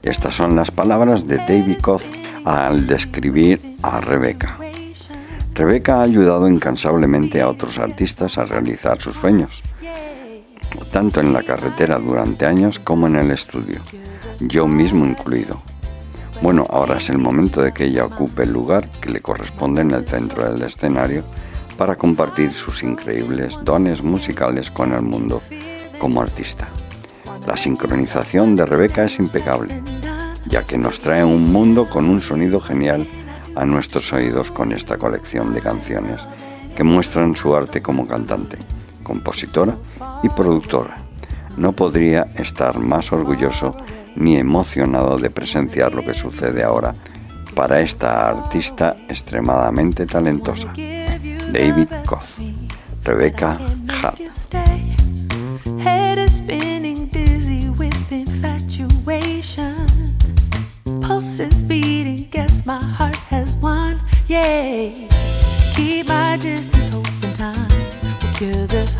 Estas 0.00 0.36
son 0.36 0.54
las 0.54 0.70
palabras 0.70 1.26
de 1.26 1.38
David 1.38 1.78
Koz 1.80 2.04
al 2.44 2.86
describir 2.86 3.74
a 3.82 4.00
Rebecca. 4.00 4.58
Rebecca 5.54 5.96
ha 5.96 6.02
ayudado 6.02 6.46
incansablemente 6.46 7.40
a 7.40 7.48
otros 7.48 7.80
artistas 7.80 8.38
a 8.38 8.44
realizar 8.44 9.00
sus 9.00 9.16
sueños, 9.16 9.64
tanto 10.92 11.18
en 11.18 11.32
la 11.32 11.42
carretera 11.42 11.98
durante 11.98 12.46
años 12.46 12.78
como 12.78 13.08
en 13.08 13.16
el 13.16 13.32
estudio, 13.32 13.80
yo 14.38 14.68
mismo 14.68 15.04
incluido. 15.04 15.60
Bueno, 16.42 16.64
ahora 16.70 16.98
es 16.98 17.10
el 17.10 17.18
momento 17.18 17.60
de 17.60 17.72
que 17.72 17.86
ella 17.86 18.04
ocupe 18.04 18.44
el 18.44 18.52
lugar 18.52 18.88
que 19.00 19.10
le 19.10 19.20
corresponde 19.20 19.82
en 19.82 19.90
el 19.90 20.06
centro 20.06 20.48
del 20.48 20.62
escenario 20.62 21.24
para 21.76 21.96
compartir 21.96 22.52
sus 22.52 22.84
increíbles 22.84 23.58
dones 23.64 24.00
musicales 24.00 24.70
con 24.70 24.92
el 24.92 25.02
mundo 25.02 25.42
como 25.98 26.22
artista. 26.22 26.68
Sincronización 27.62 28.56
de 28.56 28.66
Rebeca 28.66 29.04
es 29.04 29.20
impecable, 29.20 29.84
ya 30.48 30.64
que 30.64 30.76
nos 30.76 31.00
trae 31.00 31.22
un 31.22 31.52
mundo 31.52 31.88
con 31.88 32.06
un 32.10 32.20
sonido 32.20 32.58
genial 32.58 33.06
a 33.54 33.64
nuestros 33.64 34.12
oídos 34.12 34.50
con 34.50 34.72
esta 34.72 34.98
colección 34.98 35.54
de 35.54 35.60
canciones 35.60 36.26
que 36.74 36.82
muestran 36.82 37.36
su 37.36 37.54
arte 37.54 37.80
como 37.80 38.04
cantante, 38.04 38.58
compositora 39.04 39.76
y 40.24 40.28
productora. 40.28 40.96
No 41.56 41.70
podría 41.70 42.26
estar 42.34 42.80
más 42.80 43.12
orgulloso 43.12 43.76
ni 44.16 44.38
emocionado 44.38 45.16
de 45.16 45.30
presenciar 45.30 45.94
lo 45.94 46.04
que 46.04 46.14
sucede 46.14 46.64
ahora 46.64 46.96
para 47.54 47.80
esta 47.80 48.28
artista 48.28 48.96
extremadamente 49.08 50.04
talentosa, 50.04 50.72
David 51.52 51.90
Koz, 52.06 52.38
Rebecca 53.04 53.56
Hart. 54.02 54.18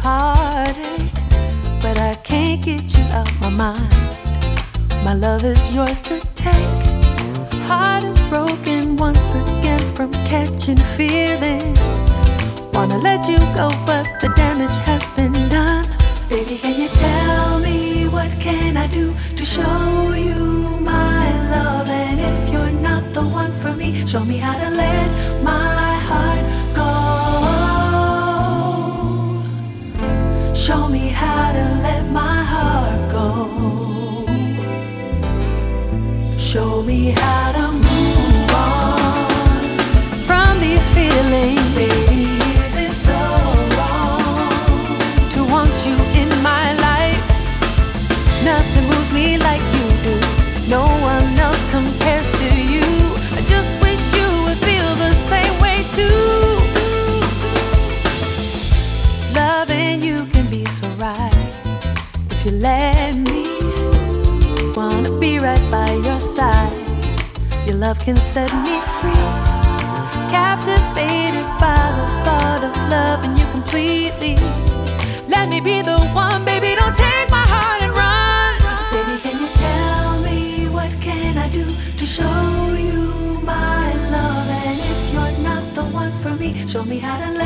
Heartache. 0.03 1.13
But 1.81 2.01
I 2.01 2.15
can't 2.25 2.61
get 2.63 2.97
you 2.97 3.05
out 3.19 3.31
my 3.41 3.49
mind. 3.49 3.93
My 5.05 5.15
love 5.15 5.45
is 5.45 5.73
yours 5.73 6.03
to 6.03 6.21
take. 6.35 6.83
Heart 7.69 8.05
is 8.05 8.19
broken 8.29 8.97
once 8.97 9.31
again 9.31 9.85
from 9.97 10.13
catching 10.31 10.83
feelings. 10.97 12.15
Wanna 12.75 12.99
let 12.99 13.29
you 13.29 13.39
go, 13.55 13.69
but 13.87 14.05
the 14.21 14.31
damage 14.35 14.77
has 14.89 15.07
been 15.17 15.37
done. 15.49 15.87
Baby, 16.29 16.57
can 16.59 16.81
you 16.81 16.89
tell 16.89 17.61
me 17.61 18.09
what 18.09 18.31
can 18.41 18.77
I 18.77 18.87
do 18.89 19.15
to 19.37 19.45
show 19.45 20.13
you 20.15 20.41
my 20.81 21.25
love? 21.55 21.89
And 21.89 22.19
if 22.21 22.53
you're 22.53 22.77
not 22.89 23.13
the 23.13 23.23
one 23.23 23.53
for 23.53 23.73
me, 23.73 24.07
show 24.07 24.25
me 24.25 24.39
how 24.39 24.57
to 24.59 24.71
let 24.71 25.09
my 25.43 25.95
heart 26.09 26.52
Show 36.53 36.83
me 36.83 37.13
how 37.17 37.52
love 67.83 67.99
can 67.99 68.17
set 68.17 68.51
me 68.63 68.81
free. 68.97 69.27
Captivated 70.31 71.49
by 71.59 71.83
the 71.99 72.07
thought 72.25 72.63
of 72.69 72.73
loving 72.89 73.37
you 73.37 73.45
completely. 73.57 74.37
Let 75.27 75.49
me 75.49 75.59
be 75.61 75.83
the 75.83 75.99
one, 76.15 76.45
baby. 76.45 76.77
Don't 76.81 76.95
take 76.95 77.29
my 77.39 77.45
heart 77.55 77.81
and 77.87 77.93
run. 78.03 78.53
Baby, 78.95 79.15
can 79.25 79.35
you 79.43 79.49
tell 79.67 80.11
me 80.29 80.69
what 80.77 80.93
can 81.01 81.37
I 81.37 81.49
do 81.59 81.65
to 81.99 82.07
show 82.07 82.47
you 82.89 83.03
my 83.43 83.93
love? 84.15 84.49
And 84.63 84.79
if 84.93 85.01
you're 85.13 85.37
not 85.49 85.65
the 85.75 85.85
one 86.03 86.13
for 86.23 86.35
me, 86.43 86.49
show 86.69 86.85
me 86.85 86.99
how 87.01 87.17
to 87.19 87.42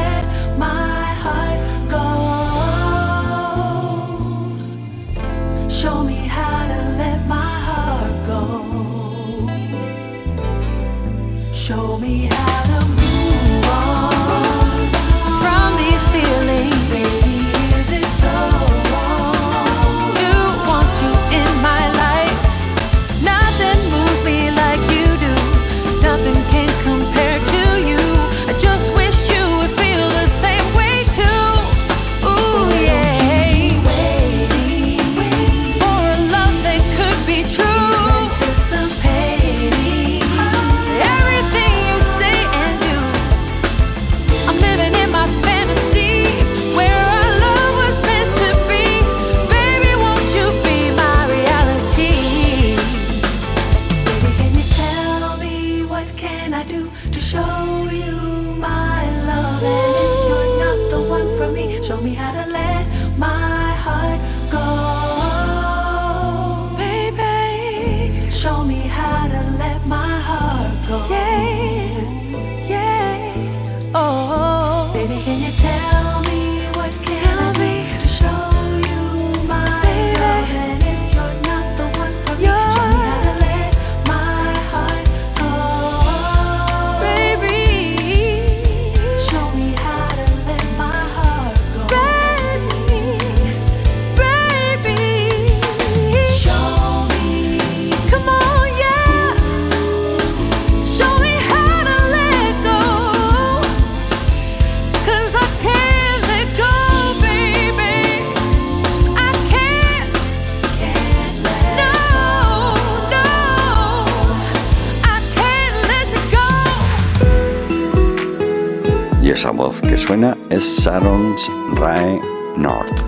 esa 119.36 119.50
voz 119.50 119.82
que 119.82 119.98
suena 119.98 120.34
es 120.48 120.64
Sharon's 120.80 121.50
Rae 121.74 122.18
North. 122.56 123.04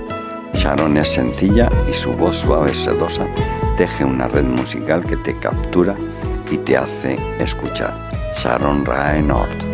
Sharon 0.53 0.99
es 0.99 1.09
sencilla 1.09 1.71
y 1.89 1.95
su 1.95 2.13
voz 2.13 2.37
suave 2.37 2.73
y 2.73 2.75
sedosa 2.75 3.27
teje 3.79 4.05
una 4.05 4.29
red 4.29 4.45
musical 4.45 5.03
que 5.07 5.17
te 5.17 5.39
captura 5.39 5.97
y 6.51 6.59
te 6.59 6.77
hace 6.77 7.19
escuchar. 7.39 7.95
Sharon 8.37 8.85
Rae 8.85 9.23
North. 9.23 9.65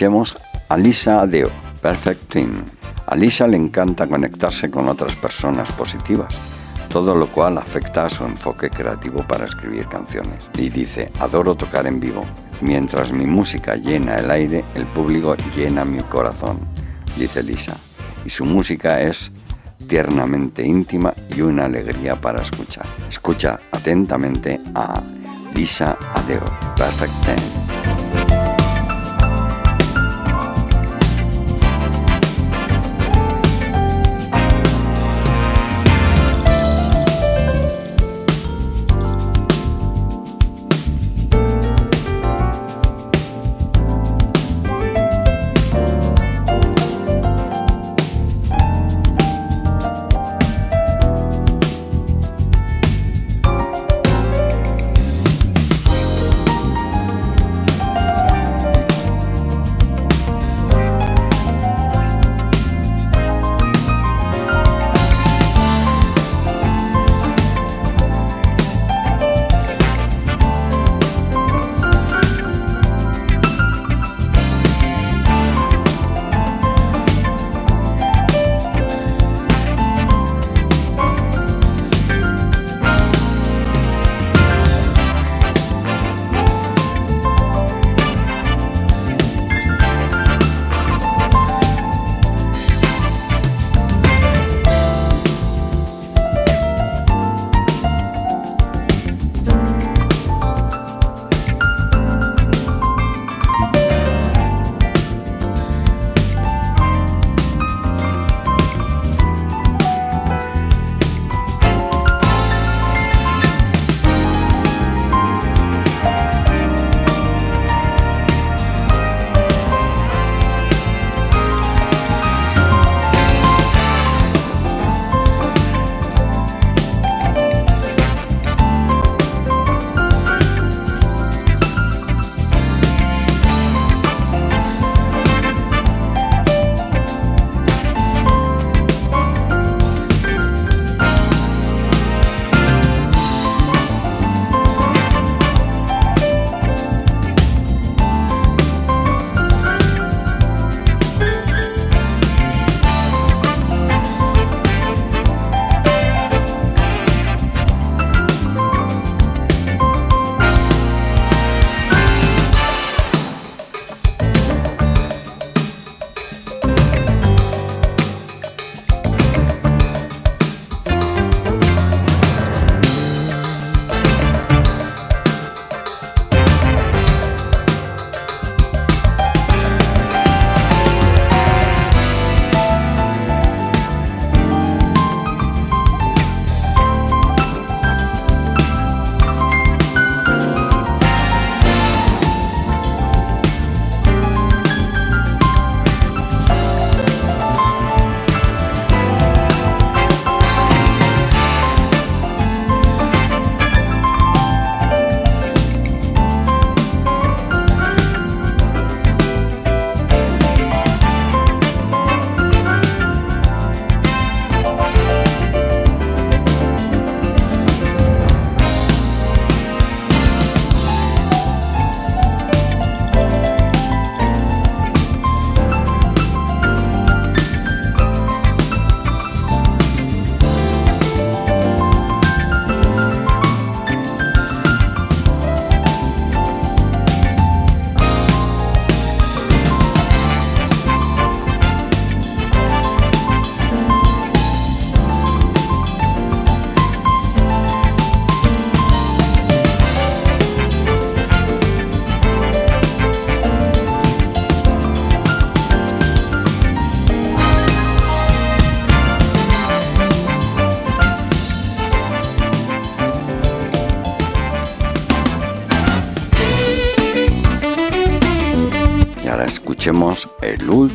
Escuchemos 0.00 0.34
a 0.70 0.78
Lisa 0.78 1.20
Adeo, 1.20 1.50
Perfect 1.82 2.28
Twin. 2.28 2.64
A 3.06 3.14
Lisa 3.14 3.46
le 3.46 3.58
encanta 3.58 4.06
conectarse 4.06 4.70
con 4.70 4.88
otras 4.88 5.14
personas 5.14 5.70
positivas, 5.72 6.34
todo 6.88 7.14
lo 7.14 7.30
cual 7.30 7.58
afecta 7.58 8.06
a 8.06 8.08
su 8.08 8.24
enfoque 8.24 8.70
creativo 8.70 9.22
para 9.28 9.44
escribir 9.44 9.86
canciones. 9.88 10.48
Y 10.56 10.70
dice, 10.70 11.10
adoro 11.18 11.54
tocar 11.54 11.86
en 11.86 12.00
vivo. 12.00 12.24
Mientras 12.62 13.12
mi 13.12 13.26
música 13.26 13.76
llena 13.76 14.16
el 14.16 14.30
aire, 14.30 14.64
el 14.74 14.86
público 14.86 15.36
llena 15.54 15.84
mi 15.84 16.02
corazón, 16.04 16.60
dice 17.18 17.42
Lisa. 17.42 17.76
Y 18.24 18.30
su 18.30 18.46
música 18.46 19.02
es 19.02 19.30
tiernamente 19.86 20.64
íntima 20.64 21.12
y 21.36 21.42
una 21.42 21.66
alegría 21.66 22.18
para 22.18 22.40
escuchar. 22.40 22.86
Escucha 23.06 23.60
atentamente 23.70 24.62
a 24.74 25.02
Lisa 25.54 25.98
Adeo, 26.14 26.46
Perfect 26.74 27.12
Ten. 27.26 27.59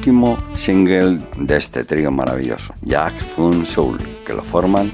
Último 0.06 0.38
single 0.56 1.20
de 1.36 1.58
este 1.58 1.84
trío 1.84 2.12
maravilloso, 2.12 2.76
Jack 2.84 3.20
Fun 3.20 3.66
Soul, 3.66 3.98
que 4.24 4.34
lo 4.34 4.44
forman 4.44 4.92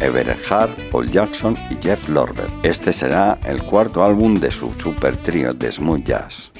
Everett 0.00 0.40
Hart, 0.50 0.72
Paul 0.90 1.10
Jackson 1.10 1.54
y 1.68 1.76
Jeff 1.82 2.08
Lorber. 2.08 2.46
Este 2.62 2.94
será 2.94 3.38
el 3.44 3.62
cuarto 3.62 4.02
álbum 4.02 4.36
de 4.36 4.50
su 4.50 4.72
super 4.78 5.18
trío 5.18 5.52
de 5.52 5.70
smooth 5.70 6.04
jazz. 6.04 6.50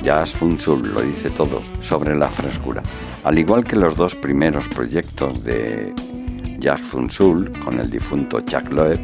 Jazz 0.00 0.30
Fun 0.30 0.60
Soul 0.60 0.94
lo 0.94 1.00
dice 1.00 1.28
todo 1.30 1.60
sobre 1.80 2.14
la 2.14 2.28
frescura. 2.28 2.84
Al 3.24 3.36
igual 3.36 3.64
que 3.64 3.74
los 3.74 3.96
dos 3.96 4.14
primeros 4.14 4.68
proyectos 4.68 5.42
de 5.42 5.92
Jack 6.60 6.84
Fun 6.84 7.10
Soul 7.10 7.50
con 7.64 7.80
el 7.80 7.90
difunto 7.90 8.42
Chuck 8.42 8.70
Loeb 8.70 9.00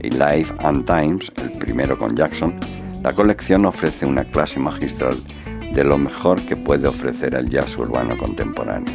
y 0.00 0.10
Life 0.10 0.54
and 0.60 0.86
Times, 0.86 1.32
el 1.42 1.58
primero 1.58 1.98
con 1.98 2.14
Jackson, 2.14 2.54
la 3.02 3.12
colección 3.12 3.66
ofrece 3.66 4.06
una 4.06 4.22
clase 4.22 4.60
magistral 4.60 5.16
de 5.72 5.84
lo 5.84 5.98
mejor 5.98 6.40
que 6.42 6.56
puede 6.56 6.88
ofrecer 6.88 7.34
el 7.34 7.48
jazz 7.48 7.76
urbano 7.78 8.16
contemporáneo. 8.18 8.94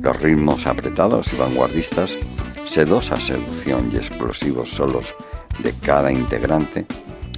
Los 0.00 0.20
ritmos 0.20 0.66
apretados 0.66 1.32
y 1.32 1.36
vanguardistas, 1.36 2.18
sedosa 2.66 3.18
seducción 3.18 3.90
y 3.92 3.96
explosivos 3.96 4.70
solos 4.70 5.14
de 5.62 5.72
cada 5.72 6.12
integrante, 6.12 6.86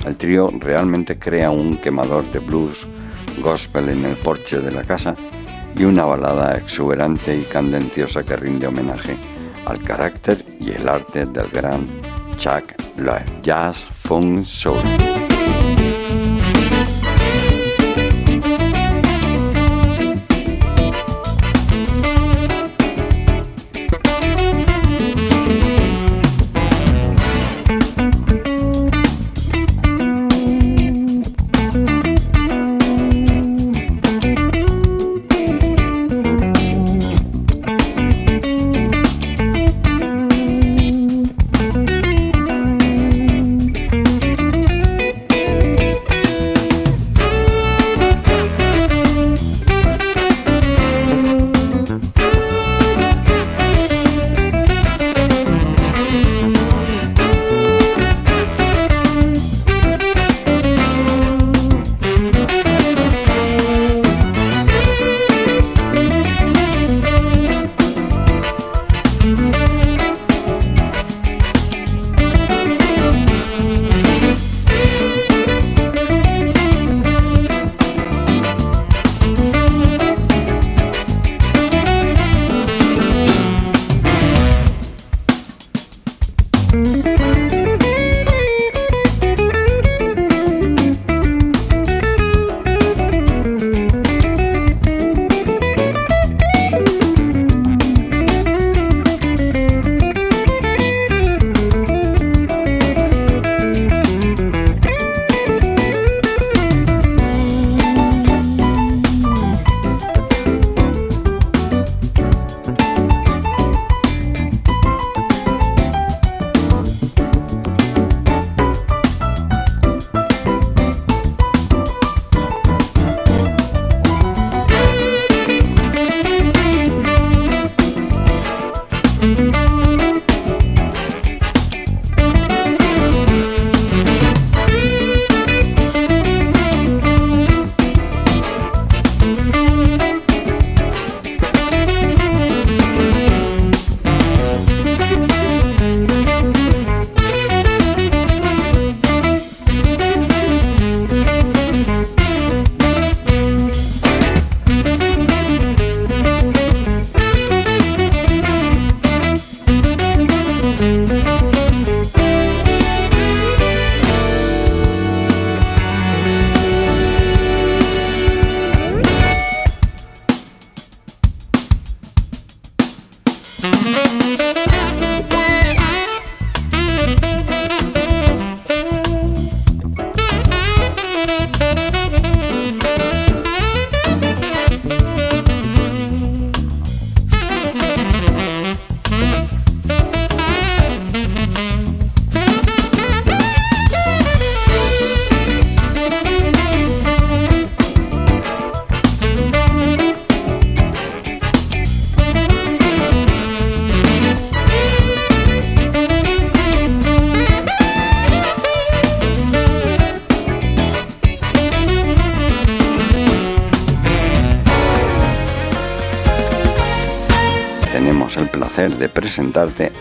el 0.07 0.17
trío 0.17 0.51
realmente 0.59 1.19
crea 1.19 1.51
un 1.51 1.77
quemador 1.77 2.25
de 2.33 2.39
blues 2.39 2.87
gospel 3.43 3.89
en 3.91 4.05
el 4.05 4.17
porche 4.17 4.61
de 4.61 4.73
la 4.73 4.83
casa 4.83 5.15
y 5.77 5.85
una 5.85 6.05
balada 6.05 6.57
exuberante 6.57 7.37
y 7.37 7.43
candenciosa 7.43 8.23
que 8.23 8.37
rinde 8.37 8.67
homenaje 8.67 9.17
al 9.67 9.81
carácter 9.83 10.45
y 10.59 10.73
el 10.73 10.89
arte 10.89 11.27
del 11.27 11.49
gran 11.49 11.87
Chuck 12.37 12.75
Loeb, 12.97 13.43
Jazz 13.43 13.87
Funk 13.91 14.45
Soul. 14.45 15.30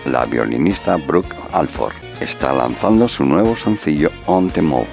La 0.06 0.26
violinista 0.26 0.96
Brooke 0.96 1.36
Alford. 1.52 1.94
Está 2.22 2.54
lanzando 2.54 3.08
su 3.08 3.26
nuevo 3.26 3.56
sencillo 3.56 4.10
On 4.26 4.50
the 4.50 4.62
Move, 4.62 4.88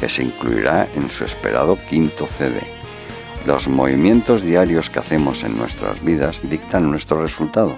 que 0.00 0.08
se 0.08 0.24
incluirá 0.24 0.88
en 0.94 1.08
su 1.08 1.24
esperado 1.24 1.78
quinto 1.88 2.26
CD. 2.26 2.60
Los 3.46 3.68
movimientos 3.68 4.42
diarios 4.42 4.90
que 4.90 4.98
hacemos 4.98 5.44
en 5.44 5.56
nuestras 5.56 6.02
vidas 6.02 6.42
dictan 6.48 6.90
nuestro 6.90 7.22
resultado. 7.22 7.76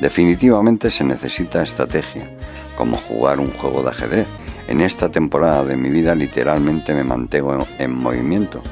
Definitivamente 0.00 0.90
se 0.90 1.04
necesita 1.04 1.62
estrategia, 1.62 2.30
como 2.76 2.96
jugar 2.96 3.38
un 3.38 3.52
juego 3.52 3.82
de 3.82 3.90
ajedrez. 3.90 4.28
En 4.68 4.80
esta 4.80 5.10
temporada 5.10 5.64
de 5.64 5.76
mi 5.76 5.90
vida 5.90 6.14
literalmente 6.14 6.94
me 6.94 7.04
mantengo 7.04 7.66
en 7.78 7.94
movimiento. 7.94 8.62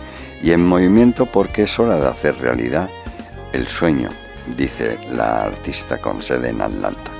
Y 0.43 0.53
en 0.53 0.67
movimiento 0.67 1.27
porque 1.27 1.65
es 1.65 1.79
hora 1.79 2.01
de 2.01 2.09
hacer 2.09 2.39
realidad 2.39 2.89
el 3.53 3.67
sueño, 3.67 4.09
dice 4.57 4.99
la 5.13 5.45
artista 5.45 5.99
con 5.99 6.23
sede 6.23 6.51
en 6.51 6.63
Atlanta. 6.63 7.11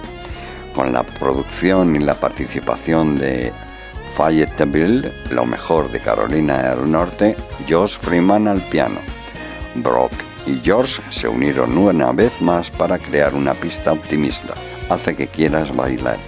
Con 0.75 0.93
la 0.93 1.03
producción 1.03 1.97
y 1.97 1.99
la 1.99 2.15
participación 2.15 3.17
de 3.17 3.53
Fayetteville, 4.15 5.13
lo 5.31 5.45
mejor 5.47 5.91
de 5.91 6.01
Carolina 6.01 6.59
del 6.63 6.91
Norte, 6.91 7.37
Josh 7.69 7.97
Freeman 7.99 8.49
al 8.49 8.61
piano. 8.69 9.01
Brock 9.77 10.13
y 10.47 10.61
George 10.63 11.03
se 11.11 11.29
unieron 11.29 11.77
una 11.79 12.13
vez 12.13 12.41
más 12.41 12.71
para 12.71 12.99
crear 12.99 13.35
una 13.35 13.55
pista 13.55 13.93
optimista. 13.93 14.55
Hace 14.89 15.15
que 15.15 15.27
quieras 15.27 15.75
bailar, 15.75 16.19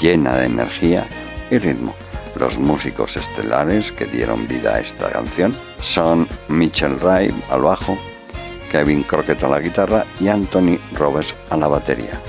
llena 0.00 0.36
de 0.36 0.46
energía 0.46 1.06
y 1.50 1.58
ritmo. 1.58 1.94
Los 2.34 2.58
músicos 2.58 3.16
estelares 3.16 3.92
que 3.92 4.06
dieron 4.06 4.46
vida 4.46 4.76
a 4.76 4.80
esta 4.80 5.10
canción 5.10 5.56
son 5.80 6.28
Mitchell 6.48 6.98
Ray 7.00 7.34
al 7.50 7.62
bajo, 7.62 7.98
Kevin 8.70 9.02
Crockett 9.02 9.42
a 9.42 9.48
la 9.48 9.60
guitarra 9.60 10.04
y 10.20 10.28
Anthony 10.28 10.78
Roberts 10.94 11.34
a 11.50 11.56
la 11.56 11.68
batería. 11.68 12.20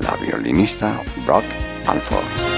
La 0.00 0.16
violinista 0.16 1.00
Brock 1.24 1.44
Alford. 1.86 2.51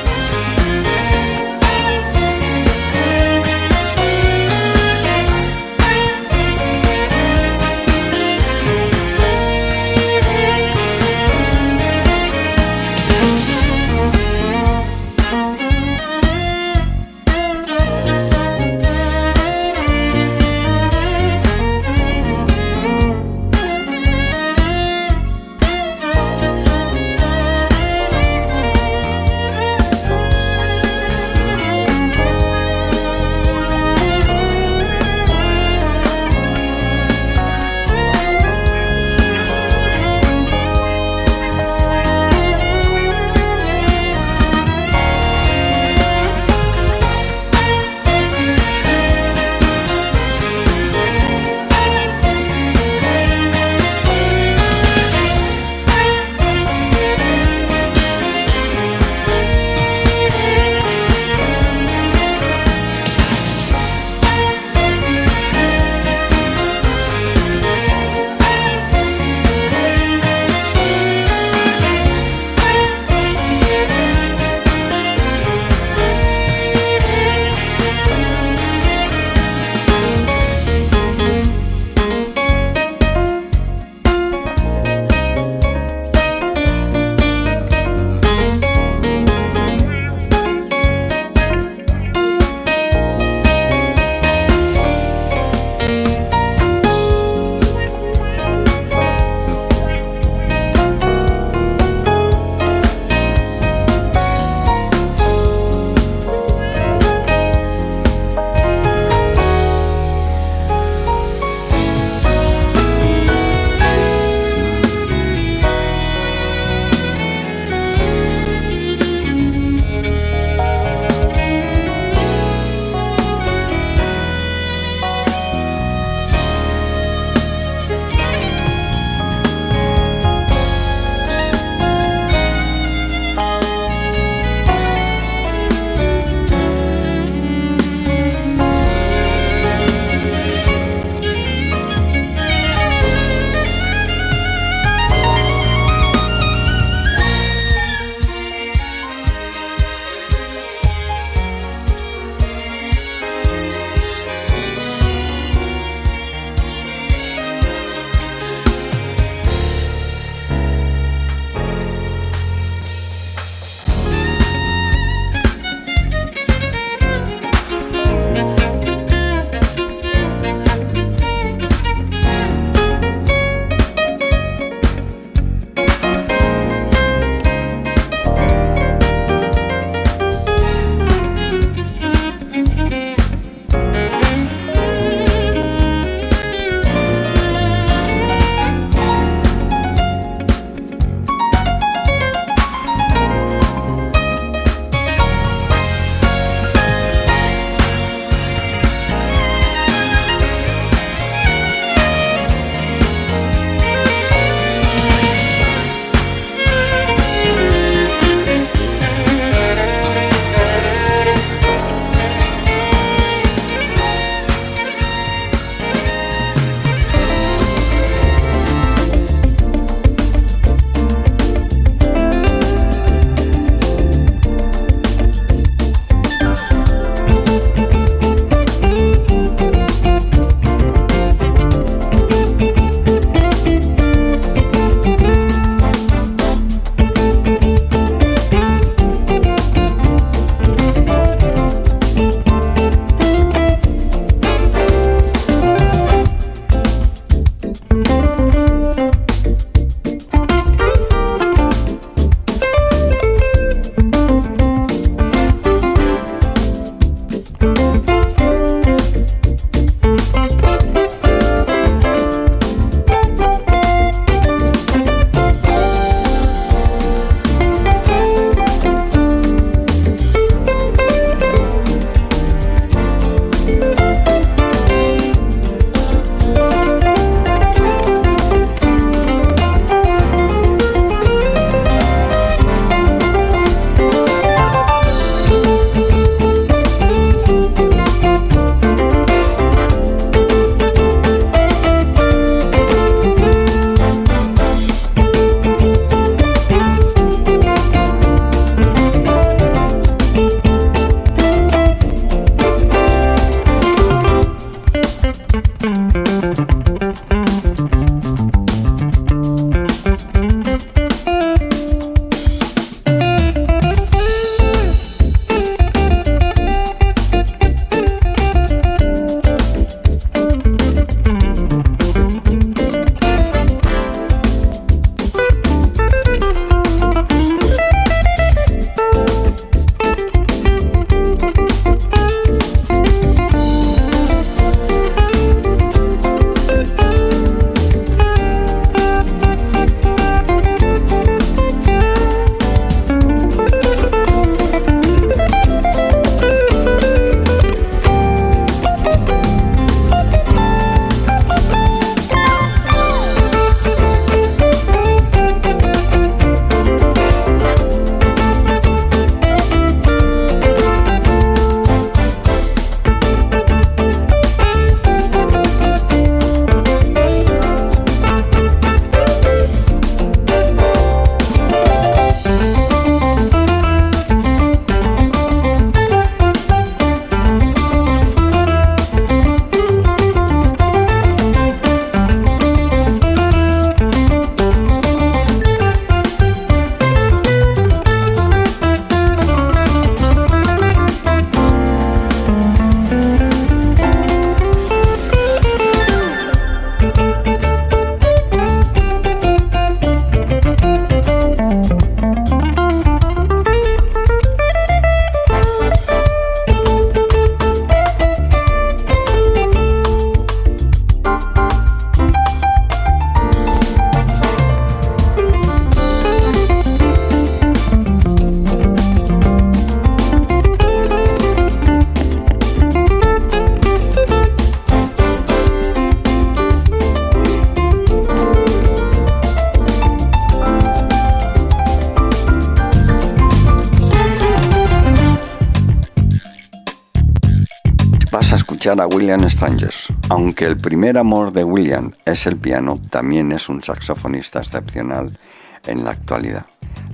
A 438.87 439.07
William 439.07 439.49
Strangers. 439.49 440.13
Aunque 440.29 440.67
el 440.67 440.77
primer 440.77 441.17
amor 441.17 441.53
de 441.53 441.65
William 441.65 442.13
es 442.27 442.47
el 442.47 442.59
piano, 442.59 443.01
también 443.09 443.51
es 443.51 443.71
un 443.71 443.83
saxofonista 443.83 444.59
excepcional 444.59 445.39
en 445.87 446.05
la 446.05 446.11
actualidad. 446.11 446.67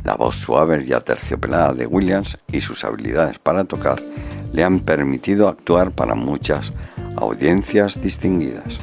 La 0.03 0.17
voz 0.17 0.35
suave 0.35 0.85
y 0.85 0.93
aterciopelada 0.93 1.73
de 1.73 1.87
Williams 1.87 2.39
y 2.51 2.61
sus 2.61 2.85
habilidades 2.85 3.39
para 3.39 3.63
tocar 3.65 4.03
le 4.53 4.65
han 4.65 4.81
permitido 4.81 5.47
actuar 5.47 5.93
para 5.93 6.17
muchas 6.17 6.73
audiencias 7.15 8.01
distinguidas. 8.01 8.81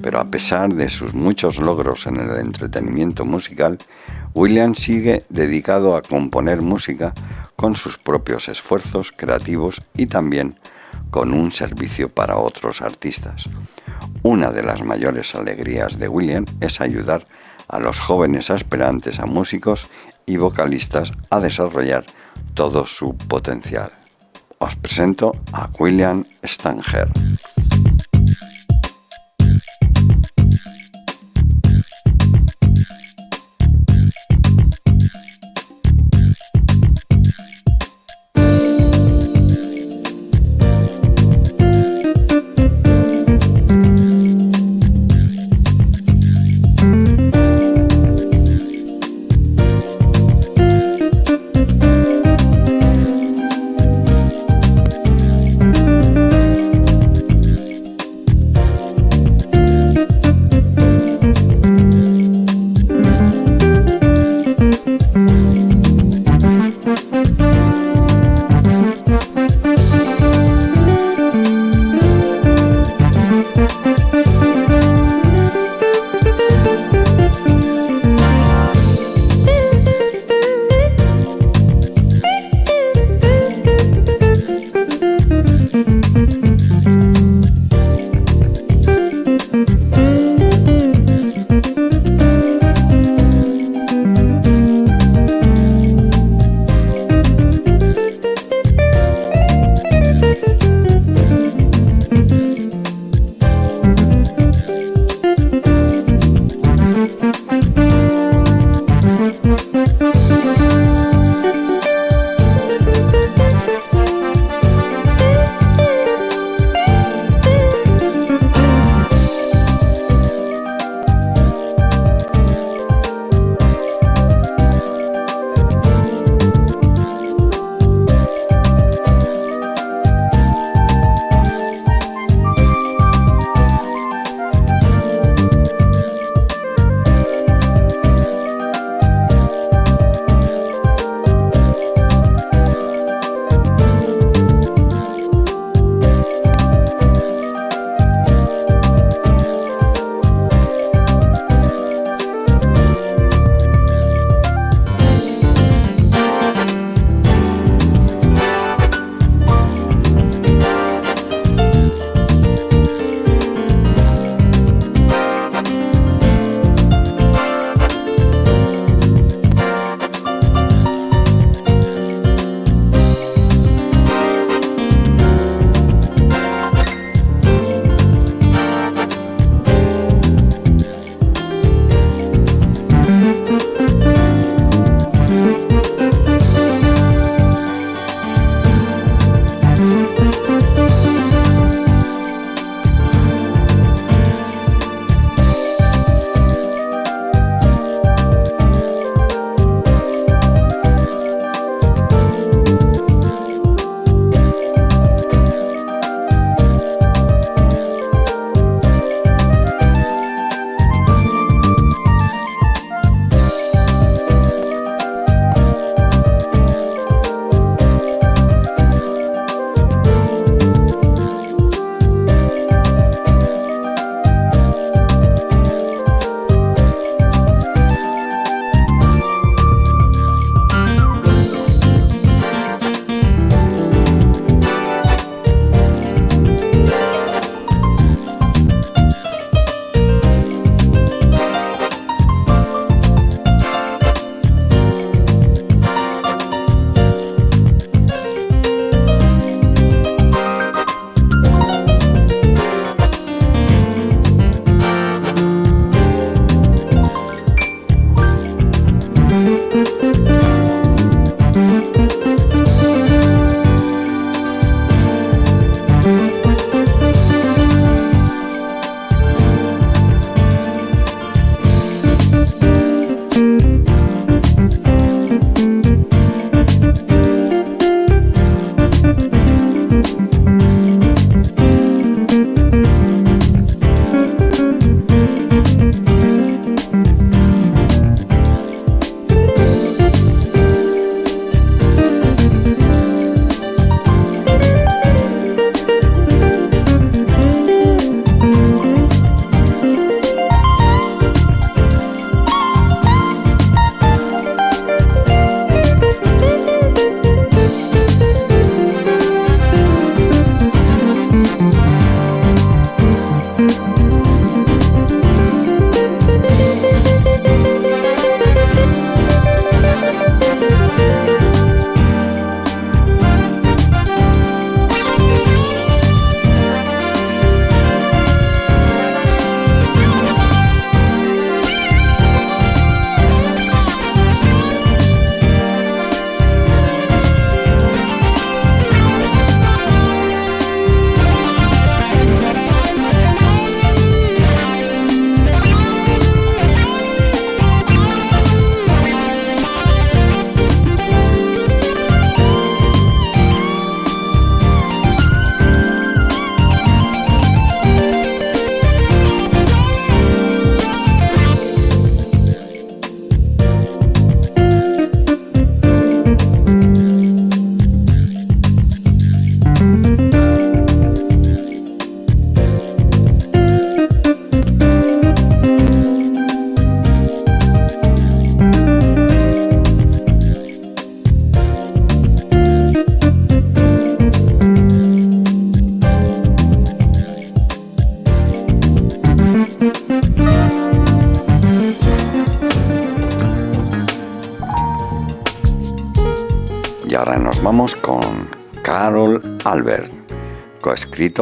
Pero 0.00 0.20
a 0.20 0.26
pesar 0.26 0.72
de 0.72 0.88
sus 0.88 1.14
muchos 1.14 1.58
logros 1.58 2.06
en 2.06 2.16
el 2.16 2.30
entretenimiento 2.38 3.24
musical, 3.24 3.78
Williams 4.34 4.78
sigue 4.78 5.24
dedicado 5.30 5.96
a 5.96 6.02
componer 6.02 6.62
música 6.62 7.12
con 7.56 7.74
sus 7.74 7.98
propios 7.98 8.48
esfuerzos 8.48 9.12
creativos 9.14 9.82
y 9.96 10.06
también 10.06 10.59
con 11.10 11.32
un 11.32 11.50
servicio 11.50 12.08
para 12.08 12.38
otros 12.38 12.82
artistas. 12.82 13.48
Una 14.22 14.50
de 14.50 14.62
las 14.62 14.82
mayores 14.82 15.34
alegrías 15.34 15.98
de 15.98 16.08
William 16.08 16.46
es 16.60 16.80
ayudar 16.80 17.26
a 17.68 17.78
los 17.78 17.98
jóvenes 17.98 18.50
aspirantes 18.50 19.20
a 19.20 19.26
músicos 19.26 19.88
y 20.26 20.36
vocalistas 20.36 21.12
a 21.30 21.40
desarrollar 21.40 22.06
todo 22.54 22.86
su 22.86 23.16
potencial. 23.16 23.90
Os 24.58 24.76
presento 24.76 25.32
a 25.52 25.70
William 25.78 26.24
Stanger. 26.44 27.08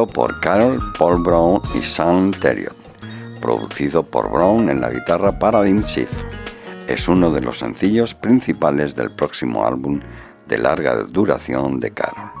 Por 0.07 0.39
Carol, 0.39 0.79
Paul 0.97 1.21
Brown 1.21 1.61
y 1.75 1.79
Sam 1.79 2.31
Terriot, 2.31 2.75
producido 3.41 4.03
por 4.03 4.31
Brown 4.31 4.69
en 4.69 4.81
la 4.81 4.89
guitarra 4.89 5.37
Paradigm 5.37 5.81
Shift. 5.81 6.25
Es 6.87 7.07
uno 7.07 7.31
de 7.31 7.41
los 7.41 7.59
sencillos 7.59 8.13
principales 8.13 8.95
del 8.95 9.11
próximo 9.11 9.65
álbum 9.65 9.99
de 10.47 10.57
larga 10.57 11.03
duración 11.03 11.79
de 11.79 11.91
Carol, 11.91 12.31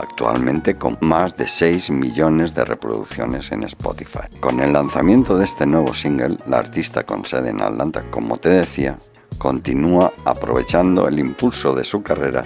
actualmente 0.00 0.74
con 0.74 0.98
más 1.00 1.36
de 1.36 1.48
6 1.48 1.90
millones 1.90 2.54
de 2.54 2.64
reproducciones 2.64 3.52
en 3.52 3.64
Spotify. 3.64 4.28
Con 4.40 4.60
el 4.60 4.72
lanzamiento 4.72 5.38
de 5.38 5.44
este 5.44 5.66
nuevo 5.66 5.94
single, 5.94 6.36
la 6.46 6.58
artista 6.58 7.04
con 7.04 7.24
sede 7.24 7.50
en 7.50 7.62
Atlanta, 7.62 8.04
como 8.10 8.36
te 8.36 8.50
decía, 8.50 8.98
continúa 9.38 10.12
aprovechando 10.24 11.08
el 11.08 11.18
impulso 11.18 11.74
de 11.74 11.84
su 11.84 12.02
carrera 12.02 12.44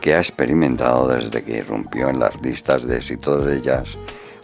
que 0.00 0.14
ha 0.14 0.18
experimentado 0.18 1.08
desde 1.08 1.42
que 1.42 1.58
irrumpió 1.58 2.08
en 2.08 2.18
las 2.18 2.40
listas 2.42 2.86
de 2.86 2.96
éxito 2.96 3.38
de 3.38 3.60
jazz 3.60 3.98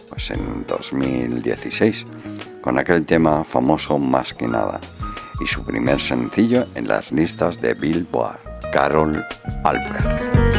pues 0.09 0.31
en 0.31 0.65
2016, 0.67 2.05
con 2.61 2.79
aquel 2.79 3.05
tema 3.05 3.43
famoso 3.43 3.99
Más 3.99 4.33
que 4.33 4.47
nada, 4.47 4.79
y 5.41 5.45
su 5.45 5.63
primer 5.63 5.99
sencillo 5.99 6.65
en 6.75 6.87
las 6.87 7.11
listas 7.11 7.61
de 7.61 7.73
Billboard, 7.73 8.39
Carol 8.71 9.23
Albrecht. 9.63 10.56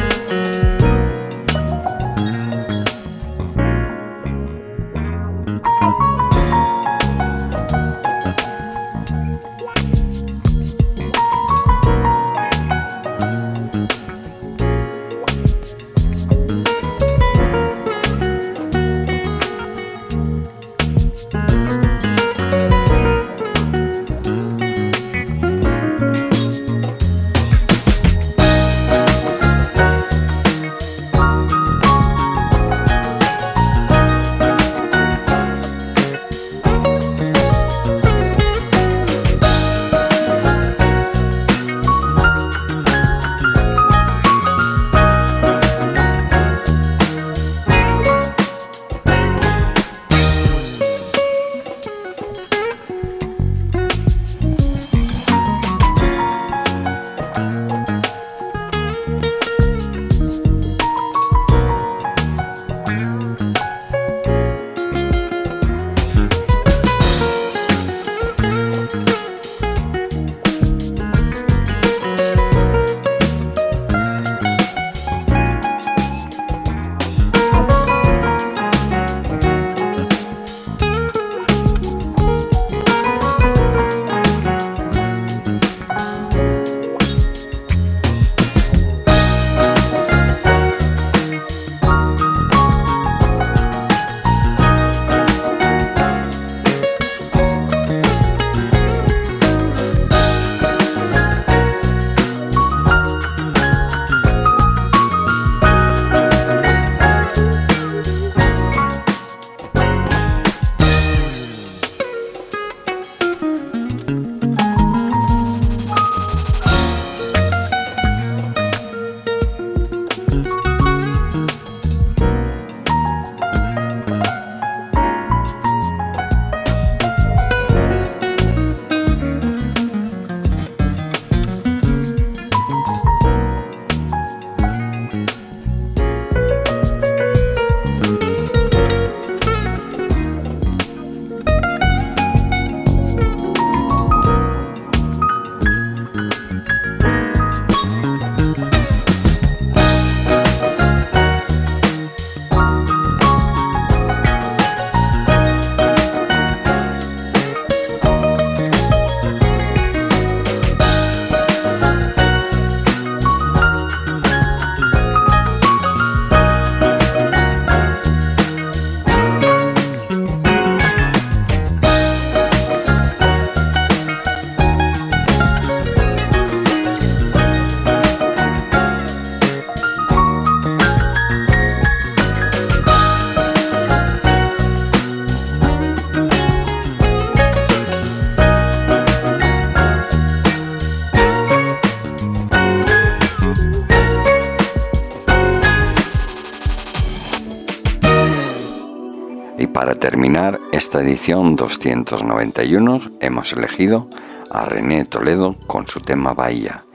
Esta 200.79 201.01
edición 201.01 201.57
291 201.57 203.01
hemos 203.19 203.51
elegido 203.51 204.09
a 204.49 204.63
René 204.63 205.03
Toledo 205.03 205.57
con 205.67 205.87
su 205.87 205.99
tema 205.99 206.33
Bahía 206.33 206.85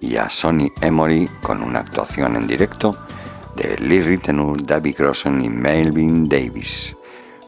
y 0.00 0.16
a 0.16 0.30
Sonny 0.30 0.72
Emory 0.80 1.28
con 1.42 1.62
una 1.62 1.80
actuación 1.80 2.36
en 2.36 2.46
directo 2.46 2.96
de 3.54 3.76
Lee 3.76 4.00
Ritenour, 4.00 4.64
David 4.64 4.94
Grossen 4.96 5.44
y 5.44 5.50
Melvin 5.50 6.26
Davis, 6.26 6.96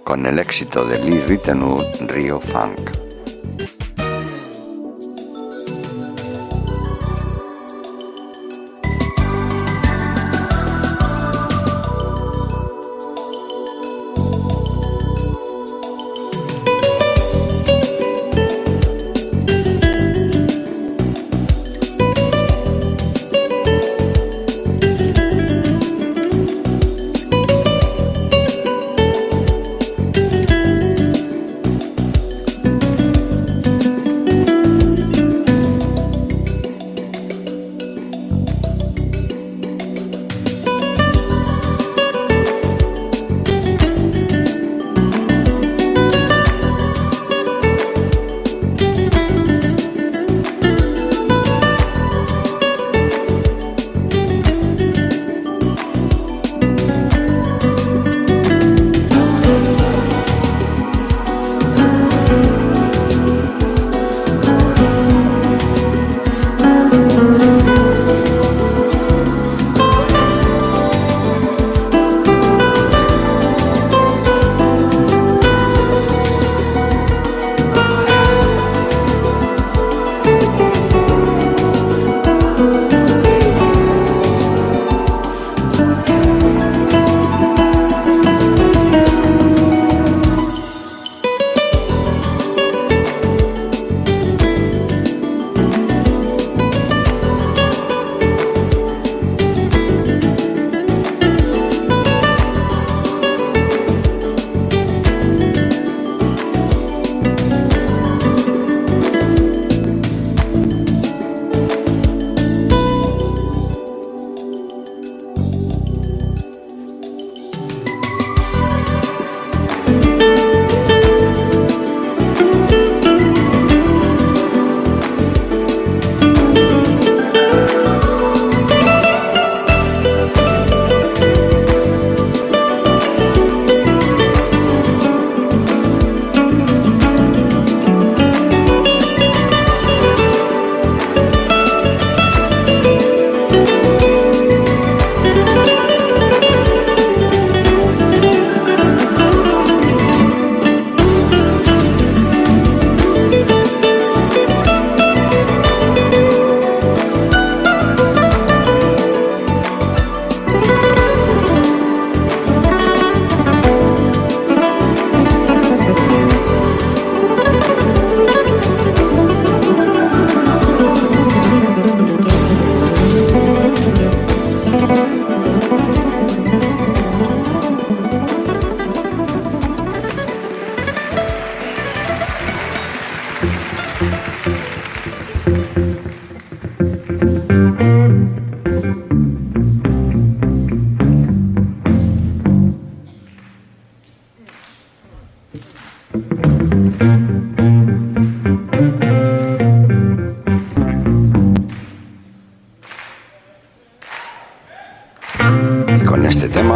con 0.05 0.27
el 0.27 0.39
éxito 0.39 0.85
de 0.85 0.98
Lee 0.98 1.24
Ritenour, 1.27 1.82
Rio 2.09 2.40
Funk. 2.40 2.95